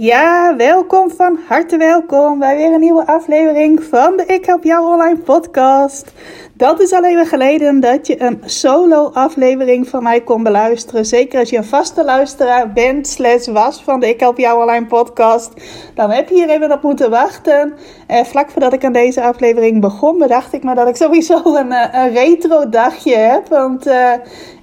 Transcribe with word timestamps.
Ja, 0.00 0.56
welkom 0.56 1.10
van 1.10 1.38
harte 1.48 1.76
welkom 1.76 2.38
bij 2.38 2.56
weer 2.56 2.72
een 2.72 2.80
nieuwe 2.80 3.06
aflevering 3.06 3.82
van 3.82 4.16
de 4.16 4.26
Ik 4.26 4.44
Help 4.44 4.64
Jou 4.64 4.92
Online 4.92 5.16
podcast. 5.16 6.12
Dat 6.52 6.80
is 6.80 6.92
al 6.92 7.04
even 7.04 7.26
geleden 7.26 7.80
dat 7.80 8.06
je 8.06 8.22
een 8.22 8.42
solo 8.44 9.10
aflevering 9.12 9.88
van 9.88 10.02
mij 10.02 10.20
kon 10.20 10.42
beluisteren. 10.42 11.06
Zeker 11.06 11.38
als 11.38 11.50
je 11.50 11.56
een 11.56 11.64
vaste 11.64 12.04
luisteraar 12.04 12.72
bent, 12.72 13.06
slash 13.06 13.46
was 13.46 13.82
van 13.82 14.00
de 14.00 14.08
Ik 14.08 14.20
Help 14.20 14.38
Jou 14.38 14.60
Online 14.60 14.86
podcast. 14.86 15.52
Dan 15.94 16.10
heb 16.10 16.28
je 16.28 16.34
hier 16.34 16.48
even 16.48 16.72
op 16.72 16.82
moeten 16.82 17.10
wachten. 17.10 17.74
En 18.06 18.26
vlak 18.26 18.50
voordat 18.50 18.72
ik 18.72 18.84
aan 18.84 18.92
deze 18.92 19.22
aflevering 19.22 19.80
begon, 19.80 20.18
bedacht 20.18 20.52
ik 20.52 20.64
me 20.64 20.74
dat 20.74 20.88
ik 20.88 20.96
sowieso 20.96 21.42
een, 21.44 21.72
eh, 21.72 22.12
retro 22.14 22.68
dagje 22.68 23.16
heb. 23.16 23.48
Want 23.48 23.86
uh, 23.86 24.12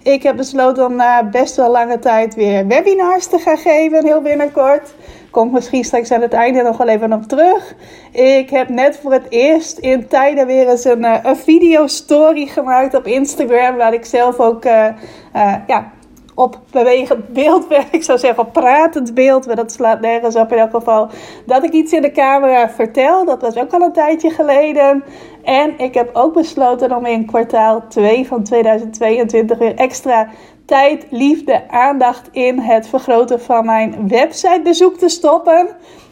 ik 0.03 0.23
heb 0.23 0.35
besloten 0.35 0.85
om 0.85 0.95
na 0.95 1.23
best 1.23 1.55
wel 1.55 1.71
lange 1.71 1.99
tijd 1.99 2.35
weer 2.35 2.67
webinars 2.67 3.27
te 3.27 3.37
gaan 3.37 3.57
geven, 3.57 4.05
heel 4.05 4.21
binnenkort 4.21 4.93
komt 5.35 5.51
misschien 5.51 5.83
straks 5.83 6.11
aan 6.11 6.21
het 6.21 6.33
einde 6.33 6.61
nog 6.61 6.77
wel 6.77 6.87
even 6.87 7.13
op 7.13 7.23
terug. 7.23 7.75
Ik 8.11 8.49
heb 8.49 8.69
net 8.69 8.99
voor 9.01 9.11
het 9.11 9.25
eerst 9.29 9.77
in 9.77 10.07
tijden 10.07 10.47
weer 10.47 10.69
eens 10.69 10.85
een, 10.85 11.03
uh, 11.03 11.17
een 11.23 11.35
video 11.35 11.87
story 11.87 12.45
gemaakt 12.45 12.95
op 12.95 13.05
Instagram. 13.05 13.75
Waar 13.75 13.93
ik 13.93 14.05
zelf 14.05 14.39
ook 14.39 14.65
uh, 14.65 14.87
uh, 15.35 15.55
ja, 15.67 15.91
op 16.35 16.59
bewegend 16.71 17.27
beeld 17.27 17.67
ben. 17.73 17.83
Ik 17.91 18.03
zou 18.03 18.19
zeggen 18.19 18.43
op 18.43 18.53
pratend 18.53 19.13
beeld. 19.13 19.45
Maar 19.45 19.55
dat 19.55 19.71
slaat 19.71 20.01
nergens 20.01 20.35
op 20.35 20.51
in 20.51 20.57
elk 20.57 20.71
geval. 20.71 21.09
Dat 21.45 21.63
ik 21.63 21.71
iets 21.71 21.91
in 21.91 22.01
de 22.01 22.11
camera 22.11 22.69
vertel. 22.69 23.25
Dat 23.25 23.41
was 23.41 23.55
ook 23.55 23.73
al 23.73 23.81
een 23.81 23.93
tijdje 23.93 24.29
geleden. 24.29 25.03
En 25.43 25.79
ik 25.79 25.93
heb 25.93 26.09
ook 26.13 26.33
besloten 26.33 26.95
om 26.95 27.05
in 27.05 27.25
kwartaal 27.25 27.87
2 27.87 28.27
van 28.27 28.43
2022 28.43 29.57
weer 29.57 29.75
extra 29.75 30.27
tijd, 30.65 31.05
liefde, 31.09 31.69
aandacht 31.69 32.29
in 32.31 32.59
het 32.59 32.87
vergroten 32.87 33.41
van 33.41 33.65
mijn 33.65 34.07
websitebezoek 34.07 34.97
te 34.97 35.09
stoppen. 35.09 35.67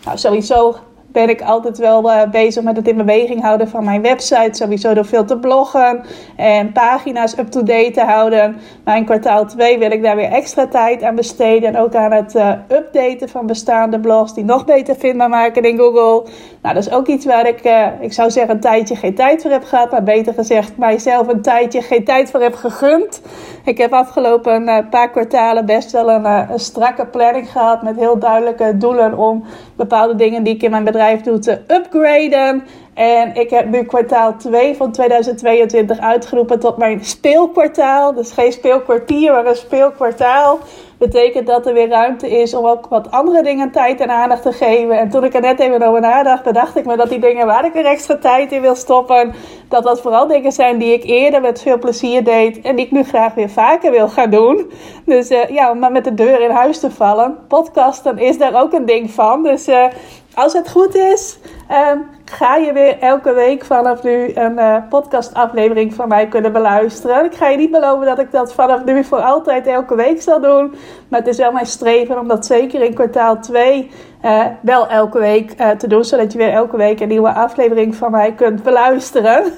Nou, 0.05 0.17
sowieso 0.17 0.75
ben 1.13 1.29
ik 1.29 1.41
altijd 1.41 1.77
wel 1.77 2.09
uh, 2.09 2.21
bezig 2.31 2.63
met 2.63 2.75
het 2.75 2.87
in 2.87 2.97
beweging 2.97 3.41
houden 3.41 3.67
van 3.67 3.83
mijn 3.83 4.01
website. 4.01 4.49
Sowieso 4.51 4.93
door 4.93 5.05
veel 5.05 5.25
te 5.25 5.37
bloggen 5.37 6.03
en 6.35 6.71
pagina's 6.71 7.37
up-to-date 7.37 7.91
te 7.91 8.01
houden. 8.01 8.57
Maar 8.83 8.97
in 8.97 9.05
kwartaal 9.05 9.45
2 9.45 9.77
wil 9.79 9.91
ik 9.91 10.03
daar 10.03 10.15
weer 10.15 10.31
extra 10.31 10.67
tijd 10.67 11.03
aan 11.03 11.15
besteden. 11.15 11.69
En 11.69 11.77
ook 11.77 11.95
aan 11.95 12.11
het 12.11 12.35
uh, 12.35 12.51
updaten 12.67 13.29
van 13.29 13.45
bestaande 13.45 13.99
blogs 13.99 14.33
die 14.33 14.43
nog 14.43 14.65
beter 14.65 14.95
vindbaar 14.95 15.29
maken 15.29 15.63
in 15.63 15.77
Google. 15.77 16.29
Nou, 16.61 16.75
dat 16.75 16.85
is 16.85 16.91
ook 16.91 17.07
iets 17.07 17.25
waar 17.25 17.47
ik, 17.47 17.65
uh, 17.65 17.87
ik 17.99 18.13
zou 18.13 18.31
zeggen, 18.31 18.55
een 18.55 18.61
tijdje 18.61 18.95
geen 18.95 19.15
tijd 19.15 19.41
voor 19.41 19.51
heb 19.51 19.63
gehad. 19.63 19.91
Maar 19.91 20.03
beter 20.03 20.33
gezegd, 20.33 20.77
mijzelf 20.77 21.27
een 21.27 21.41
tijdje 21.41 21.81
geen 21.81 22.03
tijd 22.03 22.31
voor 22.31 22.41
heb 22.41 22.55
gegund. 22.55 23.21
Ik 23.65 23.77
heb 23.77 23.93
afgelopen 23.93 24.87
paar 24.89 25.09
kwartalen 25.09 25.65
best 25.65 25.91
wel 25.91 26.09
een, 26.09 26.25
een, 26.25 26.59
strakke 26.59 27.05
planning 27.05 27.51
gehad. 27.51 27.81
Met 27.81 27.95
heel 27.95 28.19
duidelijke 28.19 28.77
doelen 28.77 29.17
om 29.17 29.43
bepaalde 29.75 30.15
dingen 30.15 30.43
die 30.43 30.55
ik 30.55 30.63
in 30.63 30.71
mijn 30.71 30.83
bedrijf 30.83 31.01
doe 31.23 31.39
te 31.39 31.59
upgraden. 31.67 32.63
En 32.93 33.35
ik 33.35 33.49
heb 33.49 33.69
nu 33.69 33.83
kwartaal 33.83 34.37
2 34.37 34.75
van 34.75 34.91
2022 34.91 35.99
uitgeroepen 35.99 36.59
tot 36.59 36.77
mijn 36.77 37.05
speelkwartaal. 37.05 38.13
Dus 38.13 38.31
geen 38.31 38.51
speelkwartier, 38.51 39.31
maar 39.31 39.45
een 39.45 39.55
speelkwartaal 39.55 40.59
betekent 40.97 41.47
dat 41.47 41.65
er 41.65 41.73
weer 41.73 41.89
ruimte 41.89 42.29
is 42.29 42.53
om 42.53 42.65
ook 42.65 42.87
wat 42.87 43.11
andere 43.11 43.43
dingen 43.43 43.71
tijd 43.71 43.99
en 43.99 44.09
aandacht 44.09 44.41
te 44.41 44.51
geven. 44.51 44.99
En 44.99 45.09
toen 45.09 45.23
ik 45.23 45.33
er 45.33 45.41
net 45.41 45.59
even 45.59 45.81
over 45.81 46.01
nadacht, 46.01 46.43
bedacht 46.43 46.77
ik 46.77 46.85
me 46.85 46.97
dat 46.97 47.09
die 47.09 47.19
dingen 47.19 47.45
waar 47.45 47.65
ik 47.65 47.75
er 47.75 47.85
extra 47.85 48.17
tijd 48.17 48.51
in 48.51 48.61
wil 48.61 48.75
stoppen, 48.75 49.33
dat 49.67 49.83
dat 49.83 50.01
vooral 50.01 50.27
dingen 50.27 50.51
zijn 50.51 50.77
die 50.77 50.93
ik 50.93 51.03
eerder 51.03 51.41
met 51.41 51.61
veel 51.61 51.79
plezier 51.79 52.23
deed 52.23 52.61
en 52.61 52.75
die 52.75 52.85
ik 52.85 52.91
nu 52.91 53.03
graag 53.03 53.33
weer 53.33 53.49
vaker 53.49 53.91
wil 53.91 54.09
gaan 54.09 54.29
doen. 54.29 54.71
Dus 55.05 55.31
uh, 55.31 55.49
ja, 55.49 55.71
om 55.71 55.79
maar 55.79 55.91
met 55.91 56.03
de 56.03 56.13
deur 56.13 56.41
in 56.41 56.51
huis 56.51 56.79
te 56.79 56.91
vallen. 56.91 57.37
Podcasten 57.47 58.17
is 58.17 58.37
daar 58.37 58.61
ook 58.61 58.73
een 58.73 58.85
ding 58.85 59.11
van. 59.11 59.43
Dus 59.43 59.67
uh, 59.67 59.85
als 60.33 60.53
het 60.53 60.69
goed 60.69 60.95
is, 60.95 61.37
uh, 61.71 61.91
ga 62.33 62.55
je 62.55 62.73
weer 62.73 62.99
elke 62.99 63.33
week 63.33 63.65
vanaf 63.65 64.03
nu 64.03 64.31
een 64.33 64.57
uh, 64.57 64.77
podcastaflevering 64.89 65.93
van 65.93 66.07
mij 66.07 66.27
kunnen 66.27 66.51
beluisteren. 66.51 67.25
Ik 67.25 67.35
ga 67.35 67.47
je 67.47 67.57
niet 67.57 67.71
beloven 67.71 68.05
dat 68.05 68.19
ik 68.19 68.31
dat 68.31 68.53
vanaf 68.53 68.83
nu 68.83 69.03
voor 69.03 69.21
altijd 69.21 69.67
elke 69.67 69.95
week 69.95 70.21
zal 70.21 70.41
doen. 70.41 70.75
Maar 71.07 71.19
het 71.19 71.27
is 71.27 71.37
wel 71.37 71.51
mijn 71.51 71.65
streven 71.65 72.19
om 72.19 72.27
dat 72.27 72.45
zeker 72.45 72.81
in 72.83 72.93
kwartaal 72.93 73.39
2 73.39 73.91
uh, 74.25 74.45
wel 74.61 74.87
elke 74.87 75.19
week 75.19 75.59
uh, 75.59 75.69
te 75.69 75.87
doen. 75.87 76.03
Zodat 76.05 76.31
je 76.31 76.37
weer 76.37 76.51
elke 76.51 76.77
week 76.77 76.99
een 76.99 77.07
nieuwe 77.07 77.33
aflevering 77.33 77.95
van 77.95 78.11
mij 78.11 78.33
kunt 78.33 78.63
beluisteren. 78.63 79.43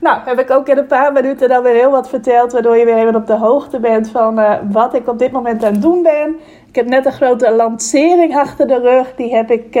Nou, 0.00 0.20
heb 0.24 0.38
ik 0.38 0.50
ook 0.50 0.68
in 0.68 0.78
een 0.78 0.86
paar 0.86 1.12
minuten 1.12 1.48
dan 1.48 1.62
weer 1.62 1.74
heel 1.74 1.90
wat 1.90 2.08
verteld. 2.08 2.52
Waardoor 2.52 2.76
je 2.76 2.84
weer 2.84 2.96
even 2.96 3.14
op 3.14 3.26
de 3.26 3.36
hoogte 3.36 3.80
bent 3.80 4.10
van 4.10 4.40
wat 4.70 4.94
ik 4.94 5.08
op 5.08 5.18
dit 5.18 5.32
moment 5.32 5.64
aan 5.64 5.72
het 5.72 5.82
doen 5.82 6.02
ben. 6.02 6.36
Ik 6.68 6.74
heb 6.74 6.86
net 6.86 7.06
een 7.06 7.12
grote 7.12 7.52
lancering 7.52 8.36
achter 8.36 8.66
de 8.66 8.78
rug. 8.78 9.14
Die 9.14 9.34
heb 9.34 9.50
ik 9.50 9.78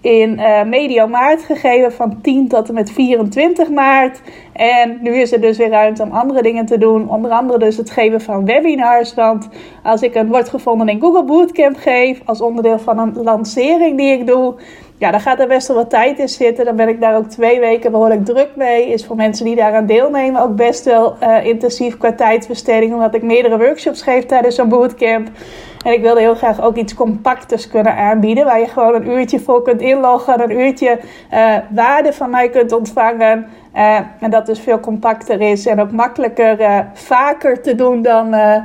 in 0.00 0.38
uh, 0.38 0.64
medio 0.64 1.06
maart 1.06 1.42
gegeven 1.42 1.92
van 1.92 2.20
10 2.20 2.48
tot 2.48 2.68
en 2.68 2.74
met 2.74 2.90
24 2.90 3.70
maart. 3.70 4.20
En 4.52 4.98
nu 5.00 5.14
is 5.14 5.32
er 5.32 5.40
dus 5.40 5.56
weer 5.56 5.68
ruimte 5.68 6.02
om 6.02 6.10
andere 6.10 6.42
dingen 6.42 6.66
te 6.66 6.78
doen. 6.78 7.08
Onder 7.08 7.30
andere 7.30 7.58
dus 7.58 7.76
het 7.76 7.90
geven 7.90 8.20
van 8.20 8.44
webinars. 8.44 9.14
Want 9.14 9.48
als 9.82 10.02
ik 10.02 10.14
een 10.14 10.28
wordt 10.28 10.48
gevonden 10.48 10.88
in 10.88 11.00
Google 11.00 11.24
Bootcamp 11.24 11.76
geef 11.76 12.20
als 12.24 12.40
onderdeel 12.40 12.78
van 12.78 12.98
een 12.98 13.22
lancering 13.22 13.96
die 13.96 14.12
ik 14.12 14.26
doe 14.26 14.54
ja, 14.98 15.10
dan 15.10 15.20
gaat 15.20 15.40
er 15.40 15.46
best 15.46 15.68
wel 15.68 15.76
wat 15.76 15.90
tijd 15.90 16.18
in 16.18 16.28
zitten. 16.28 16.64
Dan 16.64 16.76
ben 16.76 16.88
ik 16.88 17.00
daar 17.00 17.16
ook 17.16 17.28
twee 17.28 17.60
weken 17.60 17.90
behoorlijk 17.90 18.24
druk 18.24 18.50
mee. 18.56 18.88
Is 18.88 19.06
voor 19.06 19.16
mensen 19.16 19.44
die 19.44 19.56
daaraan 19.56 19.86
deelnemen 19.86 20.42
ook 20.42 20.56
best 20.56 20.84
wel 20.84 21.16
uh, 21.22 21.44
intensief 21.44 21.98
qua 21.98 22.12
tijdsbesteding. 22.12 22.92
Omdat 22.92 23.14
ik 23.14 23.22
meerdere 23.22 23.58
workshops 23.58 24.02
geef 24.02 24.26
tijdens 24.26 24.54
zo'n 24.54 24.68
bootcamp. 24.68 25.28
En 25.84 25.92
ik 25.92 26.00
wilde 26.00 26.20
heel 26.20 26.34
graag 26.34 26.62
ook 26.62 26.76
iets 26.76 26.94
compacters 26.94 27.68
kunnen 27.68 27.96
aanbieden. 27.96 28.44
Waar 28.44 28.60
je 28.60 28.66
gewoon 28.66 28.94
een 28.94 29.08
uurtje 29.10 29.40
voor 29.40 29.62
kunt 29.62 29.80
inloggen. 29.80 30.42
Een 30.42 30.60
uurtje 30.60 30.98
uh, 31.32 31.56
waarde 31.70 32.12
van 32.12 32.30
mij 32.30 32.48
kunt 32.48 32.72
ontvangen. 32.72 33.46
Uh, 33.76 33.98
en 34.20 34.30
dat 34.30 34.46
dus 34.46 34.60
veel 34.60 34.80
compacter 34.80 35.40
is 35.40 35.66
en 35.66 35.80
ook 35.80 35.90
makkelijker 35.90 36.60
uh, 36.60 36.78
vaker 36.92 37.62
te 37.62 37.74
doen 37.74 38.02
dan 38.02 38.34
uh, 38.34 38.56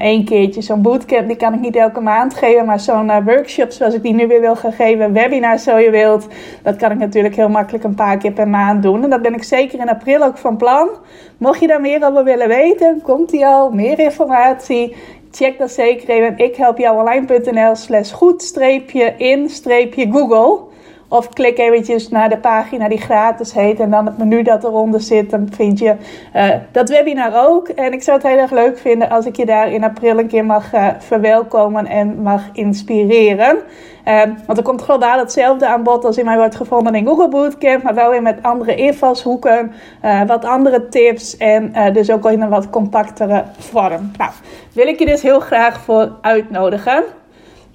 één 0.00 0.24
keertje. 0.24 0.62
Zo'n 0.62 0.82
bootcamp 0.82 1.26
die 1.26 1.36
kan 1.36 1.54
ik 1.54 1.60
niet 1.60 1.76
elke 1.76 2.00
maand 2.00 2.34
geven, 2.34 2.66
maar 2.66 2.80
zo'n 2.80 3.24
workshop 3.24 3.70
zoals 3.70 3.94
ik 3.94 4.02
die 4.02 4.14
nu 4.14 4.26
weer 4.26 4.40
wil 4.40 4.56
gaan 4.56 4.72
geven, 4.72 5.12
webinar 5.12 5.58
zo 5.58 5.78
je 5.78 5.90
wilt, 5.90 6.26
dat 6.62 6.76
kan 6.76 6.90
ik 6.90 6.98
natuurlijk 6.98 7.36
heel 7.36 7.48
makkelijk 7.48 7.84
een 7.84 7.94
paar 7.94 8.16
keer 8.16 8.32
per 8.32 8.48
maand 8.48 8.82
doen. 8.82 9.04
En 9.04 9.10
dat 9.10 9.22
ben 9.22 9.34
ik 9.34 9.42
zeker 9.42 9.80
in 9.80 9.88
april 9.88 10.22
ook 10.22 10.38
van 10.38 10.56
plan. 10.56 10.88
Mocht 11.38 11.60
je 11.60 11.66
daar 11.66 11.80
meer 11.80 12.06
over 12.06 12.24
willen 12.24 12.48
weten, 12.48 13.02
komt 13.02 13.30
die 13.30 13.46
al, 13.46 13.70
meer 13.70 13.98
informatie. 13.98 14.96
Check 15.30 15.58
dat 15.58 15.70
zeker 15.70 16.08
even. 16.08 16.38
Ik 16.38 16.56
help 16.56 16.78
jou 16.78 16.98
online.nl 16.98 17.74
slash 17.74 18.12
goed 18.12 18.42
streepje 18.42 19.14
in 19.16 19.48
streepje 19.48 20.10
Google. 20.10 20.65
Of 21.08 21.28
klik 21.28 21.58
eventjes 21.58 22.08
naar 22.08 22.28
de 22.28 22.38
pagina 22.38 22.88
die 22.88 23.00
gratis 23.00 23.52
heet 23.52 23.80
en 23.80 23.90
dan 23.90 24.06
het 24.06 24.18
menu 24.18 24.42
dat 24.42 24.64
eronder 24.64 25.00
zit. 25.00 25.30
Dan 25.30 25.48
vind 25.50 25.78
je 25.78 25.94
uh, 26.36 26.48
dat 26.72 26.88
webinar 26.88 27.48
ook. 27.48 27.68
En 27.68 27.92
ik 27.92 28.02
zou 28.02 28.16
het 28.18 28.26
heel 28.26 28.38
erg 28.38 28.50
leuk 28.50 28.78
vinden 28.78 29.10
als 29.10 29.26
ik 29.26 29.36
je 29.36 29.46
daar 29.46 29.72
in 29.72 29.84
april 29.84 30.18
een 30.18 30.26
keer 30.26 30.44
mag 30.44 30.74
uh, 30.74 30.88
verwelkomen 30.98 31.86
en 31.86 32.22
mag 32.22 32.42
inspireren. 32.52 33.56
Uh, 34.08 34.22
want 34.46 34.58
er 34.58 34.64
komt 34.64 34.82
globaal 34.82 35.18
hetzelfde 35.18 35.66
aan 35.66 35.82
bod 35.82 36.04
als 36.04 36.18
in 36.18 36.24
mij 36.24 36.36
wordt 36.36 36.56
gevonden 36.56 36.94
in 36.94 37.06
Google 37.06 37.28
Bootcamp. 37.28 37.82
Maar 37.82 37.94
wel 37.94 38.10
weer 38.10 38.22
met 38.22 38.42
andere 38.42 38.74
invalshoeken, 38.74 39.72
wat 40.26 40.44
andere 40.44 40.88
tips 40.88 41.36
en 41.36 41.72
dus 41.92 42.10
ook 42.10 42.30
in 42.30 42.42
een 42.42 42.48
wat 42.48 42.70
compactere 42.70 43.44
vorm. 43.58 44.10
Nou, 44.18 44.30
wil 44.72 44.86
ik 44.86 44.98
je 44.98 45.06
dus 45.06 45.22
heel 45.22 45.40
graag 45.40 45.80
voor 45.80 46.12
uitnodigen. 46.20 47.04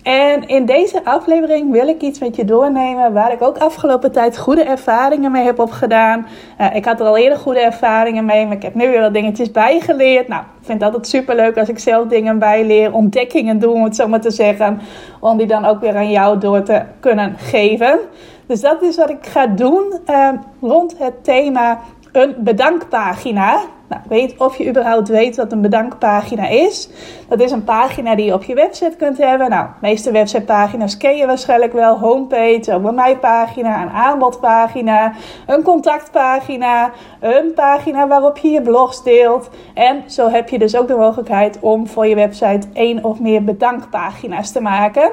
En 0.04 0.48
in 0.48 0.66
deze 0.66 1.06
aflevering 1.06 1.72
wil 1.72 1.88
ik 1.88 2.02
iets 2.02 2.20
met 2.20 2.36
je 2.36 2.46
doornemen 2.46 3.14
waar 3.14 3.32
ik 3.32 3.42
ook 3.42 3.58
afgelopen 3.58 4.12
tijd 4.12 4.38
goede 4.38 4.64
ervaringen 4.64 5.32
mee 5.32 5.44
heb 5.44 5.60
opgedaan. 5.60 6.28
Uh, 6.62 6.76
ik 6.76 6.86
had 6.86 7.00
er 7.00 7.06
al 7.06 7.18
eerder 7.18 7.38
goede 7.38 7.60
ervaringen 7.60 8.26
mee, 8.26 8.46
maar 8.46 8.56
ik 8.56 8.62
heb 8.62 8.76
nu 8.76 8.90
weer 8.90 9.02
wat 9.02 9.14
dingetjes 9.14 9.52
bijgeleerd. 9.52 10.28
Nou, 10.28 10.42
ik 10.42 10.66
vind 10.66 10.82
het 10.82 10.88
altijd 10.88 11.08
super 11.08 11.36
leuk 11.36 11.58
als 11.58 11.70
ik 11.70 11.80
zelf 11.80 12.08
dingen 12.08 12.40
bijleer, 12.40 12.94
ontdekkingen 12.94 13.60
doe, 13.60 13.74
om 13.74 13.84
het 13.84 13.96
zo 13.96 14.08
maar 14.08 14.22
te 14.22 14.32
zeggen. 14.32 14.82
Om 15.20 15.38
die 15.38 15.48
dan 15.48 15.66
ook 15.66 15.82
weer 15.82 15.96
aan 15.96 16.12
jou 16.12 16.38
door 16.38 16.64
te 16.64 16.82
kunnen 17.00 17.36
geven. 17.38 18.00
Dus 18.46 18.62
dat 18.62 18.82
is 18.82 18.96
wat 18.96 19.10
ik 19.10 19.26
ga 19.26 19.48
doen 19.48 20.00
uh, 20.10 20.30
rond 20.62 20.98
het 20.98 21.24
thema 21.24 21.80
een 22.12 22.36
bedankpagina. 22.38 23.62
Nou, 23.88 24.02
weet 24.08 24.38
of 24.38 24.58
je 24.58 24.70
überhaupt 24.70 25.08
weet 25.08 25.36
wat 25.36 25.52
een 25.52 25.62
bedankpagina 25.62 26.48
is. 26.48 26.90
Dat 27.28 27.40
is 27.40 27.52
een 27.52 27.64
pagina 27.64 28.16
die 28.16 28.26
je 28.26 28.34
op 28.34 28.44
je 28.44 28.56
website 28.56 28.96
kunt 28.98 29.18
hebben. 29.18 29.50
Nou, 29.50 29.66
de 29.66 29.88
meeste 29.88 30.12
websitepagina's 30.12 30.98
ken 30.98 31.16
je 31.16 31.26
waarschijnlijk 31.26 31.74
wel. 31.74 32.00
Homepage, 32.00 32.74
over 32.74 32.94
mij 32.94 33.18
pagina, 33.18 33.82
een 33.82 33.90
aanbodpagina, 33.90 35.14
een 35.48 35.64
contactpagina, 35.64 36.92
een 37.20 37.54
pagina 37.54 38.08
waarop 38.08 38.38
je 38.38 38.50
je 38.50 38.62
blogs 38.62 39.04
deelt. 39.04 39.50
En 39.74 40.04
zo 40.08 40.30
heb 40.30 40.50
je 40.50 40.60
dus 40.60 40.76
ook 40.76 40.88
de 40.88 40.96
mogelijkheid 40.96 41.58
om 41.62 41.88
voor 41.88 42.08
je 42.08 42.16
website 42.16 42.68
één 42.74 43.04
of 43.04 43.20
meer 43.20 43.44
bedankpagina's 43.44 44.52
te 44.52 44.62
maken. 44.62 45.12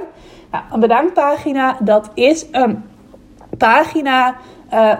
Nou, 0.50 0.64
een 0.72 0.80
bedankpagina, 0.80 1.76
dat 1.80 2.10
is 2.14 2.46
een 2.50 2.84
pagina 3.58 4.34
uh, 4.72 4.92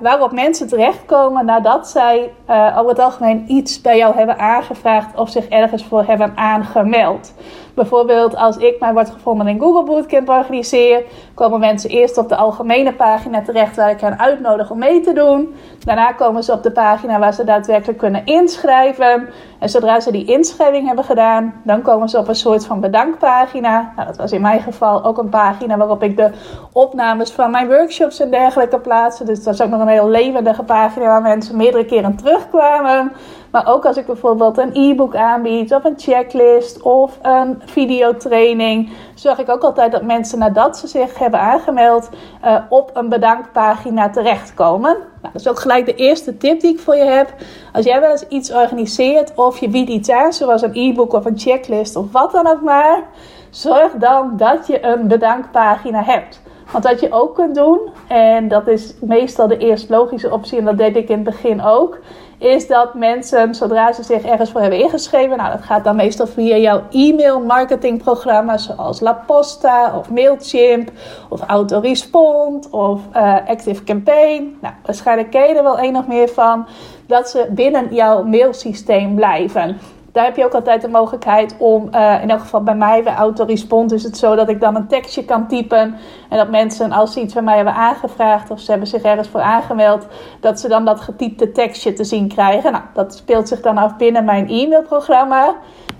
waarop, 0.00 0.32
mensen 0.32 0.68
terechtkomen 0.68 1.44
nadat 1.44 1.88
zij 1.88 2.32
uh, 2.50 2.76
over 2.78 2.90
het 2.90 2.98
algemeen 2.98 3.44
iets 3.46 3.80
bij 3.80 3.96
jou 3.96 4.16
hebben 4.16 4.38
aangevraagd 4.38 5.18
of 5.18 5.30
zich 5.30 5.48
ergens 5.48 5.84
voor 5.84 6.04
hebben 6.04 6.32
aangemeld. 6.36 7.34
Bijvoorbeeld 7.74 8.36
als 8.36 8.56
ik 8.56 8.80
mij 8.80 8.92
wordt 8.92 9.10
gevonden 9.10 9.48
in 9.48 9.60
Google 9.60 9.84
Bootcamp 9.84 10.28
organiseer, 10.28 11.02
komen 11.34 11.60
mensen 11.60 11.90
eerst 11.90 12.18
op 12.18 12.28
de 12.28 12.36
algemene 12.36 12.92
pagina 12.92 13.42
terecht 13.42 13.76
waar 13.76 13.90
ik 13.90 14.00
hen 14.00 14.18
uitnodig 14.18 14.70
om 14.70 14.78
mee 14.78 15.00
te 15.00 15.12
doen. 15.12 15.54
Daarna 15.84 16.12
komen 16.12 16.42
ze 16.42 16.52
op 16.52 16.62
de 16.62 16.70
pagina 16.70 17.18
waar 17.18 17.34
ze 17.34 17.44
daadwerkelijk 17.44 17.98
kunnen 17.98 18.26
inschrijven. 18.26 19.28
En 19.64 19.70
zodra 19.70 20.00
ze 20.00 20.12
die 20.12 20.24
inschrijving 20.24 20.86
hebben 20.86 21.04
gedaan, 21.04 21.54
dan 21.62 21.82
komen 21.82 22.08
ze 22.08 22.18
op 22.18 22.28
een 22.28 22.34
soort 22.34 22.66
van 22.66 22.80
bedankpagina. 22.80 23.92
Nou, 23.96 24.08
dat 24.08 24.16
was 24.16 24.32
in 24.32 24.40
mijn 24.40 24.60
geval 24.60 25.04
ook 25.04 25.18
een 25.18 25.28
pagina 25.28 25.76
waarop 25.76 26.02
ik 26.02 26.16
de 26.16 26.30
opnames 26.72 27.30
van 27.30 27.50
mijn 27.50 27.66
workshops 27.66 28.20
en 28.20 28.30
dergelijke 28.30 28.78
plaatste. 28.78 29.24
Dus 29.24 29.36
dat 29.36 29.44
was 29.56 29.66
ook 29.66 29.72
nog 29.72 29.80
een 29.80 29.88
heel 29.88 30.08
levendige 30.08 30.62
pagina 30.62 31.06
waar 31.06 31.22
mensen 31.22 31.56
meerdere 31.56 31.84
keren 31.84 32.16
terugkwamen. 32.16 33.12
Maar 33.50 33.66
ook 33.66 33.86
als 33.86 33.96
ik 33.96 34.06
bijvoorbeeld 34.06 34.58
een 34.58 34.70
e-book 34.72 35.16
aanbied, 35.16 35.74
of 35.74 35.84
een 35.84 35.98
checklist, 35.98 36.82
of 36.82 37.18
een 37.22 37.62
videotraining, 37.64 38.92
zorg 39.14 39.38
ik 39.38 39.48
ook 39.48 39.62
altijd 39.62 39.92
dat 39.92 40.02
mensen 40.02 40.38
nadat 40.38 40.78
ze 40.78 40.86
zich 40.86 41.18
hebben 41.18 41.40
aangemeld 41.40 42.10
uh, 42.44 42.56
op 42.68 42.90
een 42.94 43.08
bedankpagina 43.08 44.10
terechtkomen. 44.10 44.96
Nou, 45.24 45.36
dat 45.36 45.44
is 45.44 45.50
ook 45.50 45.60
gelijk 45.60 45.86
de 45.86 45.94
eerste 45.94 46.36
tip 46.36 46.60
die 46.60 46.72
ik 46.72 46.78
voor 46.78 46.96
je 46.96 47.04
heb. 47.04 47.34
Als 47.72 47.84
jij 47.84 48.00
wel 48.00 48.10
eens 48.10 48.28
iets 48.28 48.52
organiseert 48.52 49.34
of 49.34 49.58
je 49.58 49.68
biedt 49.68 49.90
iets 49.90 50.10
aan, 50.10 50.32
zoals 50.32 50.62
een 50.62 50.74
e-book 50.74 51.12
of 51.12 51.24
een 51.24 51.38
checklist 51.38 51.96
of 51.96 52.12
wat 52.12 52.32
dan 52.32 52.46
ook 52.46 52.60
maar, 52.60 53.02
zorg 53.50 53.92
dan 53.92 54.36
dat 54.36 54.66
je 54.66 54.84
een 54.84 55.08
bedankpagina 55.08 56.02
hebt. 56.02 56.40
Want 56.72 56.84
wat 56.84 57.00
je 57.00 57.12
ook 57.12 57.34
kunt 57.34 57.54
doen, 57.54 57.78
en 58.08 58.48
dat 58.48 58.66
is 58.68 58.94
meestal 59.00 59.48
de 59.48 59.56
eerst 59.56 59.88
logische 59.88 60.30
optie, 60.30 60.58
en 60.58 60.64
dat 60.64 60.78
deed 60.78 60.96
ik 60.96 61.08
in 61.08 61.14
het 61.14 61.24
begin 61.24 61.62
ook, 61.62 61.98
is 62.44 62.66
dat 62.66 62.94
mensen, 62.94 63.54
zodra 63.54 63.92
ze 63.92 64.02
zich 64.02 64.22
ergens 64.22 64.50
voor 64.50 64.60
hebben 64.60 64.78
ingeschreven, 64.78 65.36
nou 65.36 65.52
dat 65.52 65.62
gaat 65.62 65.84
dan 65.84 65.96
meestal 65.96 66.26
via 66.26 66.56
jouw 66.56 66.82
e-mail 66.90 67.40
marketingprogramma, 67.40 68.58
zoals 68.58 69.00
La 69.00 69.12
Posta 69.26 69.98
of 69.98 70.10
Mailchimp 70.10 70.90
of 71.28 71.40
Autorespond 71.40 72.70
of 72.70 73.00
uh, 73.16 73.36
Active 73.46 73.84
Campaign. 73.84 74.58
Nou, 74.60 74.74
waarschijnlijk 74.84 75.30
ken 75.30 75.48
je 75.48 75.54
er 75.54 75.62
wel 75.62 75.78
een 75.78 75.96
of 75.96 76.06
meer 76.06 76.28
van, 76.28 76.66
dat 77.06 77.28
ze 77.28 77.46
binnen 77.50 77.94
jouw 77.94 78.24
mailsysteem 78.24 79.14
blijven 79.14 79.78
daar 80.14 80.24
heb 80.24 80.36
je 80.36 80.44
ook 80.44 80.54
altijd 80.54 80.82
de 80.82 80.88
mogelijkheid 80.88 81.54
om, 81.58 81.88
uh, 81.94 82.22
in 82.22 82.30
elk 82.30 82.40
geval 82.40 82.62
bij 82.62 82.74
mij, 82.74 83.02
bij 83.02 83.14
Autorespond 83.14 83.92
is 83.92 84.02
het 84.02 84.16
zo 84.16 84.34
dat 84.34 84.48
ik 84.48 84.60
dan 84.60 84.76
een 84.76 84.86
tekstje 84.86 85.24
kan 85.24 85.48
typen. 85.48 85.96
En 86.28 86.38
dat 86.38 86.50
mensen, 86.50 86.92
als 86.92 87.12
ze 87.12 87.20
iets 87.20 87.34
bij 87.34 87.42
mij 87.42 87.56
hebben 87.56 87.74
aangevraagd 87.74 88.50
of 88.50 88.60
ze 88.60 88.70
hebben 88.70 88.88
zich 88.88 89.02
ergens 89.02 89.28
voor 89.28 89.40
aangemeld, 89.40 90.06
dat 90.40 90.60
ze 90.60 90.68
dan 90.68 90.84
dat 90.84 91.00
getypte 91.00 91.52
tekstje 91.52 91.92
te 91.92 92.04
zien 92.04 92.28
krijgen. 92.28 92.72
Nou, 92.72 92.84
dat 92.92 93.14
speelt 93.14 93.48
zich 93.48 93.60
dan 93.60 93.78
af 93.78 93.96
binnen 93.96 94.24
mijn 94.24 94.48
e-mailprogramma. 94.48 95.54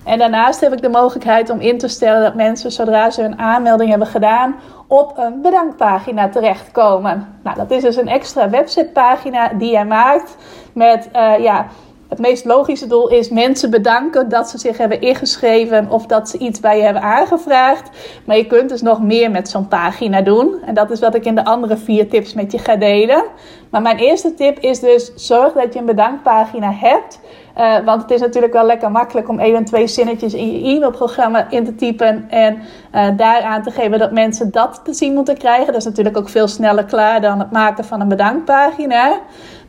En 0.05 0.19
daarnaast 0.19 0.61
heb 0.61 0.73
ik 0.73 0.83
de 0.83 0.89
mogelijkheid 0.89 1.51
om 1.51 1.61
in 1.61 1.79
te 1.79 1.89
stellen 1.89 2.23
dat 2.23 2.35
mensen, 2.35 2.73
zodra 2.73 3.11
ze 3.11 3.23
hun 3.23 3.39
aanmelding 3.39 3.91
hebben 3.91 4.09
gedaan, 4.09 4.55
op 4.87 5.13
een 5.19 5.41
bedankpagina 5.43 6.29
terechtkomen. 6.29 7.39
Nou, 7.43 7.57
dat 7.57 7.71
is 7.71 7.83
dus 7.83 7.97
een 7.97 8.09
extra 8.09 8.51
websitepagina 8.51 9.49
die 9.49 9.71
jij 9.71 9.87
maakt 9.87 10.37
met, 10.73 11.09
uh, 11.15 11.39
ja 11.39 11.67
het 12.15 12.23
meest 12.23 12.45
logische 12.45 12.87
doel 12.87 13.09
is 13.09 13.29
mensen 13.29 13.71
bedanken 13.71 14.29
dat 14.29 14.51
ze 14.51 14.59
zich 14.59 14.79
hebben 14.79 15.01
ingeschreven 15.01 15.91
of 15.91 16.07
dat 16.07 16.29
ze 16.29 16.39
iets 16.39 16.61
bij 16.61 16.77
je 16.77 16.83
hebben 16.83 17.03
aangevraagd. 17.03 17.91
Maar 18.25 18.37
je 18.37 18.47
kunt 18.47 18.69
dus 18.69 18.83
nog 18.83 19.03
meer 19.03 19.31
met 19.31 19.49
zo'n 19.49 19.69
pagina 19.69 20.21
doen. 20.21 20.57
En 20.67 20.75
dat 20.75 20.91
is 20.91 21.01
wat 21.01 21.15
ik 21.15 21.25
in 21.25 21.35
de 21.35 21.45
andere 21.45 21.77
vier 21.77 22.09
tips 22.09 22.35
met 22.35 22.53
je 22.53 22.59
ga 22.59 22.77
delen. 22.77 23.25
Maar 23.71 23.83
mijn 23.83 23.97
eerste 23.97 24.35
tip 24.35 24.59
is 24.59 24.81
dus 24.81 25.13
zorg 25.15 25.53
dat 25.53 25.73
je 25.73 25.79
een 25.79 25.85
bedankpagina 25.85 26.73
hebt. 26.73 27.21
Uh, 27.59 27.85
want 27.85 28.03
het 28.03 28.11
is 28.11 28.21
natuurlijk 28.21 28.53
wel 28.53 28.67
lekker 28.67 28.91
makkelijk 28.91 29.29
om 29.29 29.39
één 29.39 29.57
en 29.57 29.65
twee 29.65 29.87
zinnetjes 29.87 30.35
in 30.35 30.53
je 30.53 30.75
e-mailprogramma 30.75 31.51
in 31.51 31.65
te 31.65 31.75
typen. 31.75 32.31
En 32.31 32.55
uh, 32.95 33.07
daaraan 33.17 33.63
te 33.63 33.71
geven 33.71 33.99
dat 33.99 34.13
mensen 34.13 34.51
dat 34.51 34.81
te 34.85 34.95
zien 34.95 35.15
moeten 35.15 35.39
krijgen. 35.39 35.67
Dat 35.67 35.77
is 35.77 35.85
natuurlijk 35.85 36.17
ook 36.17 36.29
veel 36.29 36.49
sneller 36.49 36.85
klaar 36.85 37.21
dan 37.21 37.39
het 37.39 37.51
maken 37.51 37.85
van 37.85 38.01
een 38.01 38.09
bedankpagina. 38.09 39.21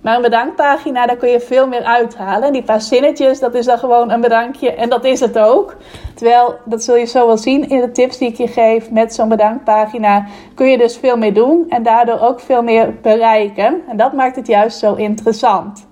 Maar 0.05 0.15
een 0.15 0.21
bedankpagina, 0.21 1.05
daar 1.05 1.15
kun 1.15 1.29
je 1.29 1.39
veel 1.39 1.67
meer 1.67 1.83
uithalen. 1.83 2.43
En 2.43 2.53
die 2.53 2.63
paar 2.63 2.81
zinnetjes, 2.81 3.39
dat 3.39 3.53
is 3.53 3.65
dan 3.65 3.77
gewoon 3.77 4.11
een 4.11 4.21
bedankje. 4.21 4.73
En 4.73 4.89
dat 4.89 5.05
is 5.05 5.19
het 5.19 5.39
ook. 5.39 5.75
Terwijl, 6.15 6.55
dat 6.65 6.83
zul 6.83 6.95
je 6.95 7.05
zo 7.05 7.27
wel 7.27 7.37
zien 7.37 7.69
in 7.69 7.81
de 7.81 7.91
tips 7.91 8.17
die 8.17 8.29
ik 8.29 8.35
je 8.35 8.47
geef 8.47 8.91
met 8.91 9.13
zo'n 9.13 9.29
bedankpagina. 9.29 10.25
Kun 10.55 10.67
je 10.67 10.77
dus 10.77 10.97
veel 10.97 11.17
meer 11.17 11.33
doen 11.33 11.65
en 11.69 11.83
daardoor 11.83 12.19
ook 12.19 12.39
veel 12.39 12.63
meer 12.63 12.93
bereiken. 13.01 13.81
En 13.87 13.97
dat 13.97 14.13
maakt 14.13 14.35
het 14.35 14.47
juist 14.47 14.77
zo 14.77 14.93
interessant. 14.93 15.87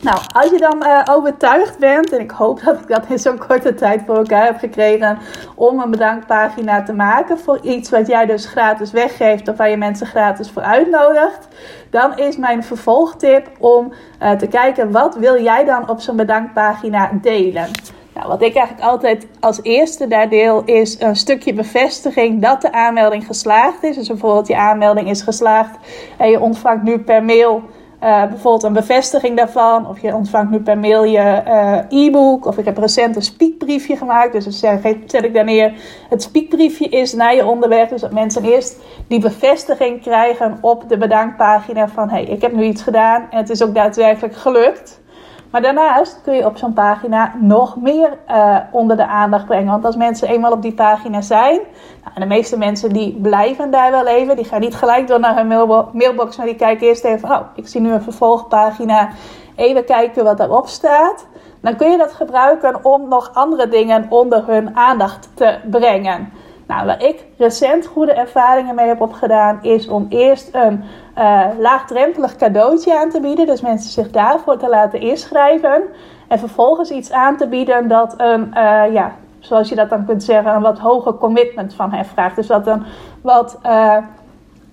Nou, 0.00 0.18
als 0.32 0.50
je 0.50 0.58
dan 0.58 0.82
uh, 0.86 1.02
overtuigd 1.10 1.78
bent, 1.78 2.12
en 2.12 2.20
ik 2.20 2.30
hoop 2.30 2.60
dat 2.64 2.80
ik 2.80 2.88
dat 2.88 3.04
in 3.08 3.18
zo'n 3.18 3.38
korte 3.38 3.74
tijd 3.74 4.02
voor 4.06 4.16
elkaar 4.16 4.44
heb 4.44 4.58
gekregen, 4.58 5.18
om 5.54 5.80
een 5.80 5.90
bedankpagina 5.90 6.82
te 6.82 6.92
maken 6.92 7.38
voor 7.38 7.58
iets 7.62 7.90
wat 7.90 8.06
jij 8.06 8.26
dus 8.26 8.46
gratis 8.46 8.90
weggeeft 8.90 9.48
of 9.48 9.56
waar 9.56 9.70
je 9.70 9.76
mensen 9.76 10.06
gratis 10.06 10.50
voor 10.50 10.62
uitnodigt, 10.62 11.48
dan 11.90 12.18
is 12.18 12.36
mijn 12.36 12.64
vervolgtip 12.64 13.50
om 13.58 13.92
uh, 14.22 14.30
te 14.30 14.46
kijken 14.46 14.90
wat 14.90 15.16
wil 15.16 15.42
jij 15.42 15.64
dan 15.64 15.88
op 15.88 16.00
zo'n 16.00 16.16
bedankpagina 16.16 17.10
delen. 17.22 17.70
Nou, 18.14 18.28
wat 18.28 18.42
ik 18.42 18.54
eigenlijk 18.54 18.86
altijd 18.88 19.26
als 19.40 19.62
eerste 19.62 20.06
daar 20.06 20.28
deel 20.28 20.62
is 20.64 21.00
een 21.00 21.16
stukje 21.16 21.54
bevestiging 21.54 22.42
dat 22.42 22.62
de 22.62 22.72
aanmelding 22.72 23.26
geslaagd 23.26 23.82
is. 23.82 23.96
Dus 23.96 24.08
bijvoorbeeld 24.08 24.46
je 24.46 24.56
aanmelding 24.56 25.08
is 25.10 25.22
geslaagd 25.22 25.76
en 26.16 26.30
je 26.30 26.40
ontvangt 26.40 26.82
nu 26.82 26.98
per 26.98 27.24
mail 27.24 27.62
uh, 28.02 28.26
bijvoorbeeld 28.26 28.62
een 28.62 28.72
bevestiging 28.72 29.36
daarvan. 29.36 29.88
Of 29.88 30.00
je 30.00 30.14
ontvangt 30.14 30.50
nu 30.50 30.60
per 30.60 30.78
mail 30.78 31.04
je 31.04 31.42
uh, 31.46 32.04
e-book. 32.06 32.46
Of 32.46 32.58
ik 32.58 32.64
heb 32.64 32.78
recent 32.78 33.16
een 33.16 33.22
speakbriefje 33.22 33.96
gemaakt. 33.96 34.32
Dus 34.32 34.60
dan 34.60 34.80
zet 35.06 35.24
ik 35.24 35.34
daar 35.34 35.44
neer. 35.44 35.72
Het 36.08 36.22
speakbriefje 36.22 36.88
is 36.88 37.12
naar 37.12 37.34
je 37.34 37.46
onderweg. 37.46 37.88
Dus 37.88 38.00
dat 38.00 38.12
mensen 38.12 38.44
eerst 38.44 38.76
die 39.08 39.20
bevestiging 39.20 40.02
krijgen 40.02 40.58
op 40.60 40.88
de 40.88 40.98
bedankpagina. 40.98 41.88
Van 41.88 42.10
hey, 42.10 42.24
ik 42.24 42.42
heb 42.42 42.52
nu 42.52 42.64
iets 42.64 42.82
gedaan. 42.82 43.26
En 43.30 43.38
het 43.38 43.50
is 43.50 43.62
ook 43.62 43.74
daadwerkelijk 43.74 44.36
gelukt. 44.36 45.00
Maar 45.50 45.62
daarnaast 45.62 46.20
kun 46.22 46.34
je 46.34 46.46
op 46.46 46.56
zo'n 46.56 46.72
pagina 46.72 47.32
nog 47.40 47.76
meer 47.76 48.18
uh, 48.30 48.56
onder 48.70 48.96
de 48.96 49.06
aandacht 49.06 49.46
brengen. 49.46 49.70
Want 49.70 49.84
als 49.84 49.96
mensen 49.96 50.28
eenmaal 50.28 50.52
op 50.52 50.62
die 50.62 50.74
pagina 50.74 51.20
zijn, 51.20 51.60
nou, 52.02 52.14
en 52.14 52.20
de 52.20 52.26
meeste 52.26 52.58
mensen 52.58 52.92
die 52.92 53.18
blijven 53.22 53.70
daar 53.70 53.90
wel 53.90 54.06
even, 54.06 54.36
die 54.36 54.44
gaan 54.44 54.60
niet 54.60 54.74
gelijk 54.74 55.06
door 55.06 55.20
naar 55.20 55.36
hun 55.36 55.46
mailbox, 55.92 56.36
maar 56.36 56.46
die 56.46 56.54
kijken 56.54 56.86
eerst 56.86 57.04
even, 57.04 57.30
oh, 57.30 57.40
ik 57.54 57.68
zie 57.68 57.80
nu 57.80 57.92
een 57.92 58.02
vervolgpagina, 58.02 59.08
even 59.56 59.84
kijken 59.84 60.24
wat 60.24 60.38
daarop 60.38 60.66
staat. 60.66 61.26
Dan 61.60 61.76
kun 61.76 61.90
je 61.90 61.96
dat 61.96 62.12
gebruiken 62.12 62.84
om 62.84 63.08
nog 63.08 63.30
andere 63.34 63.68
dingen 63.68 64.06
onder 64.08 64.46
hun 64.46 64.76
aandacht 64.76 65.30
te 65.34 65.58
brengen. 65.70 66.32
Nou, 66.68 66.86
waar 66.86 67.02
ik 67.02 67.24
recent 67.36 67.86
goede 67.86 68.12
ervaringen 68.12 68.74
mee 68.74 68.86
heb 68.86 69.00
opgedaan, 69.00 69.58
is 69.62 69.88
om 69.88 70.06
eerst 70.08 70.48
een 70.52 70.84
uh, 71.18 71.44
laagdrempelig 71.58 72.36
cadeautje 72.36 72.98
aan 72.98 73.10
te 73.10 73.20
bieden. 73.20 73.46
Dus 73.46 73.60
mensen 73.60 73.90
zich 73.90 74.10
daarvoor 74.10 74.56
te 74.56 74.68
laten 74.68 75.00
inschrijven. 75.00 75.82
En 76.28 76.38
vervolgens 76.38 76.90
iets 76.90 77.12
aan 77.12 77.36
te 77.36 77.48
bieden 77.48 77.88
dat 77.88 78.14
een, 78.16 78.46
uh, 78.48 78.92
ja, 78.92 79.12
zoals 79.38 79.68
je 79.68 79.74
dat 79.74 79.90
dan 79.90 80.04
kunt 80.06 80.22
zeggen, 80.22 80.54
een 80.54 80.62
wat 80.62 80.78
hoger 80.78 81.14
commitment 81.14 81.74
van 81.74 81.92
hen 81.92 82.04
vraagt. 82.04 82.36
Dus 82.36 82.46
dat 82.46 82.66
een 82.66 82.82
wat 83.22 83.58
uh, 83.66 83.96